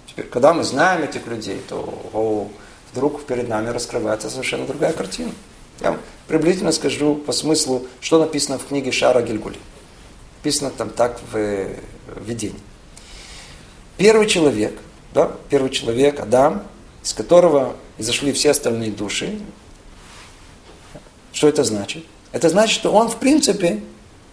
[0.06, 1.76] Теперь, когда мы знаем этих людей, то
[2.12, 2.48] о,
[2.92, 5.32] вдруг перед нами раскрывается совершенно другая картина.
[5.80, 9.58] Я вам приблизительно скажу по смыслу, что написано в книге Шара Гильгули.
[10.38, 11.68] Написано там так в
[12.20, 12.60] видении.
[13.96, 14.78] Первый человек,
[15.14, 16.64] да, первый человек, Адам,
[17.02, 19.40] из которого изошли все остальные души,
[21.32, 22.04] что это значит?
[22.32, 23.82] Это значит, что он, в принципе,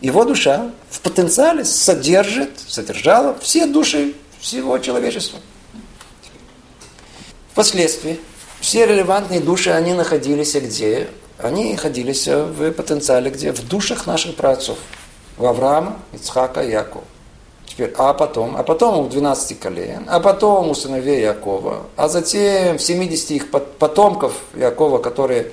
[0.02, 5.40] его душа в потенциале содержит, содержала все души всего человечества.
[7.52, 8.20] Впоследствии
[8.60, 11.08] все релевантные души, они находились где?
[11.38, 13.52] Они находились в потенциале где?
[13.52, 14.78] В душах наших праотцов.
[15.38, 17.04] В Авраама, Ицхака Якова.
[17.66, 22.78] Теперь, а потом, а потом у 12 колен, а потом у сыновей Якова, а затем
[22.78, 25.52] в 70 их потомков Якова, которые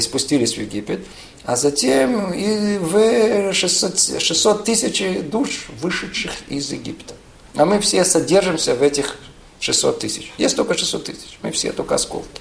[0.00, 1.00] спустились в Египет,
[1.44, 7.14] а затем и в 600, 600 тысяч душ, вышедших из Египта.
[7.56, 9.16] А мы все содержимся в этих
[9.60, 10.32] 600 тысяч.
[10.38, 12.40] Есть только 600 тысяч, мы все только осколки.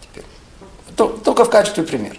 [0.00, 0.24] Теперь.
[0.96, 2.16] Только в качестве примера.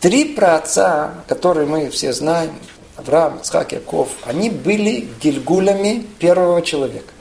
[0.00, 2.54] Три праотца, которые мы все знаем,
[2.96, 7.12] Авраам, Ицхак, Яков, они были гильгулями первого человека.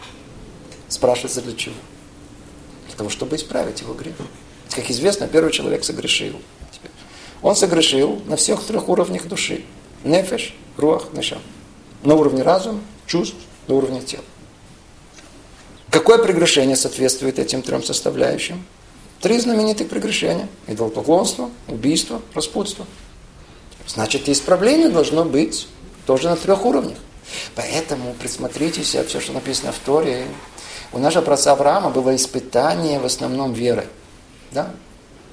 [0.87, 1.75] Спрашивается для чего?
[2.87, 4.15] Для того, чтобы исправить его грех.
[4.75, 6.39] Как известно, первый человек согрешил.
[7.41, 9.63] Он согрешил на всех трех уровнях души.
[10.03, 11.41] Нефеш, руах, нешам.
[12.03, 13.35] На уровне разума, чувств,
[13.67, 14.23] на уровне тела.
[15.89, 18.63] Какое прегрешение соответствует этим трем составляющим?
[19.21, 20.47] Три знаменитых прегрешения.
[20.67, 22.85] Идолопоклонство, убийство, распутство.
[23.87, 25.67] Значит, исправление должно быть
[26.05, 26.97] тоже на трех уровнях.
[27.55, 30.27] Поэтому присмотритесь, все, что написано в Торе.
[30.91, 33.85] У нашего праца Авраама было испытание в основном верой.
[34.51, 34.71] Да?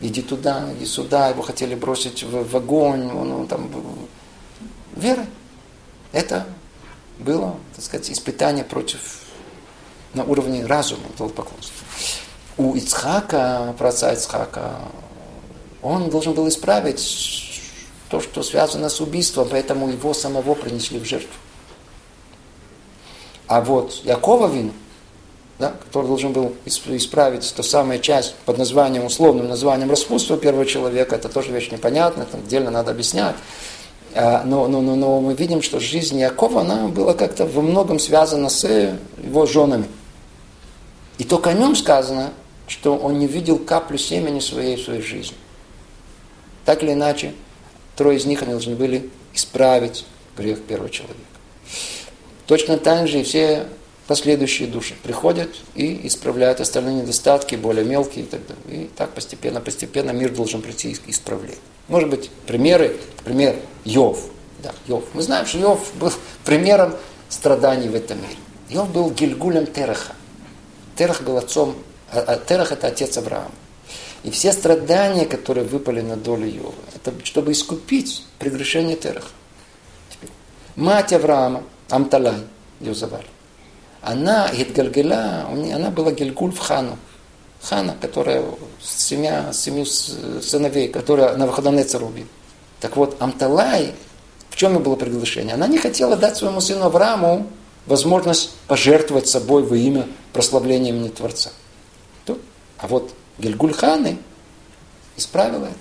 [0.00, 3.70] Иди туда, иди сюда, его хотели бросить в, в огонь, он, он там...
[4.94, 5.26] Вера.
[6.12, 6.46] Это
[7.18, 9.22] было, так сказать, испытание против
[10.14, 11.86] на уровне разума, поклонства.
[12.56, 14.78] У Ицхака, праца Ицхака,
[15.82, 17.52] он должен был исправить
[18.08, 21.32] то, что связано с убийством, поэтому его самого принесли в жертву.
[23.46, 24.72] А вот Якова вину,
[25.58, 31.16] да, который должен был исправить ту самую часть под названием, условным названием распутства первого человека,
[31.16, 33.36] это тоже вещь непонятная, это отдельно надо объяснять.
[34.14, 37.98] А, но, но, но, но мы видим, что жизнь Якова, она была как-то во многом
[37.98, 38.66] связана с
[39.22, 39.86] его женами.
[41.18, 42.32] И только о нем сказано,
[42.68, 45.36] что он не видел каплю семени своей в своей жизни.
[46.64, 47.32] Так или иначе,
[47.94, 50.04] трое из них они должны были исправить
[50.36, 51.20] грех первого человека.
[52.46, 53.66] Точно так же и все
[54.06, 58.84] последующие души приходят и исправляют остальные недостатки, более мелкие и так далее.
[58.84, 61.58] И так постепенно, постепенно мир должен прийти к исправлению.
[61.88, 64.30] Может быть, примеры, пример Йов.
[64.62, 65.04] Да, Йов.
[65.12, 66.12] Мы знаем, что Йов был
[66.44, 66.94] примером
[67.28, 68.36] страданий в этом мире.
[68.68, 70.14] Йов был Гильгулем Тераха.
[70.96, 71.76] Терах был отцом,
[72.10, 73.50] а, а Терах это отец Авраама.
[74.22, 79.28] И все страдания, которые выпали на долю Йова, это чтобы искупить прегрешение Тераха.
[80.10, 80.30] Теперь,
[80.74, 82.42] мать Авраама, Амталай,
[82.80, 83.26] ее звали.
[84.06, 86.96] Она, Гидгальгела, она была Гильгуль в Хану.
[87.60, 88.44] Хана, которая
[88.80, 92.26] семья, семью сыновей, которая на Навуходонецер убил.
[92.80, 93.94] Так вот, Амталай,
[94.50, 95.54] в чем и было приглашение?
[95.54, 97.48] Она не хотела дать своему сыну Аврааму
[97.86, 101.50] возможность пожертвовать собой во имя прославления имени Творца.
[102.78, 104.18] А вот Гельгульханы
[105.16, 105.74] исправила это.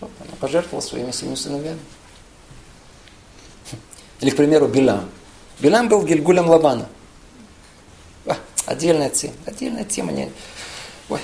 [0.00, 1.80] Вот, она пожертвовала своими семью сыновьями.
[4.20, 5.08] Или, к примеру, Билам.
[5.60, 6.88] Билам был Гильгулем Лавана.
[8.70, 9.34] Отдельная тема.
[9.46, 10.12] Отдельная тема.
[10.12, 10.30] Не...
[11.08, 11.18] Ой,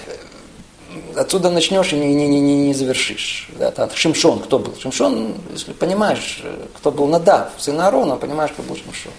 [1.15, 3.49] отсюда начнешь и не, не, не, не завершишь.
[3.57, 4.75] Да, там, Шимшон, кто был?
[4.77, 6.43] Шимшон, если понимаешь,
[6.75, 9.13] кто был Надав, сын Аарона, понимаешь, кто был Шимшон.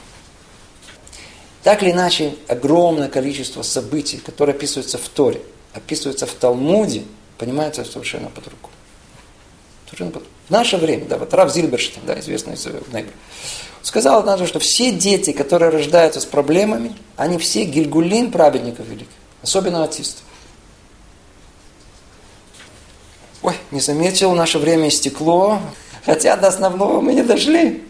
[1.64, 5.42] Так или иначе, огромное количество событий, которые описываются в Торе,
[5.74, 7.06] описываются в Талмуде,
[7.38, 8.74] понимается совершенно по-другому.
[10.48, 12.58] В наше время, да, вот Рав Зильберштейн, да, известный
[12.92, 13.14] Нейбер,
[13.88, 19.08] сказал однажды, что все дети, которые рождаются с проблемами, они все гильгулин праведников великих,
[19.42, 20.22] особенно аутисты.
[23.42, 25.62] Ой, не заметил, наше время истекло,
[26.06, 27.86] хотя до основного мы не дошли.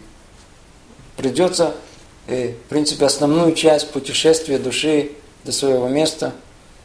[1.15, 1.73] Придется,
[2.27, 5.13] э, в принципе, основную часть путешествия души
[5.45, 6.35] до своего места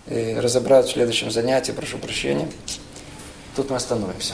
[0.07, 2.49] э, разобрать в следующем занятии, прошу прощения.
[3.57, 4.33] Тут мы остановимся.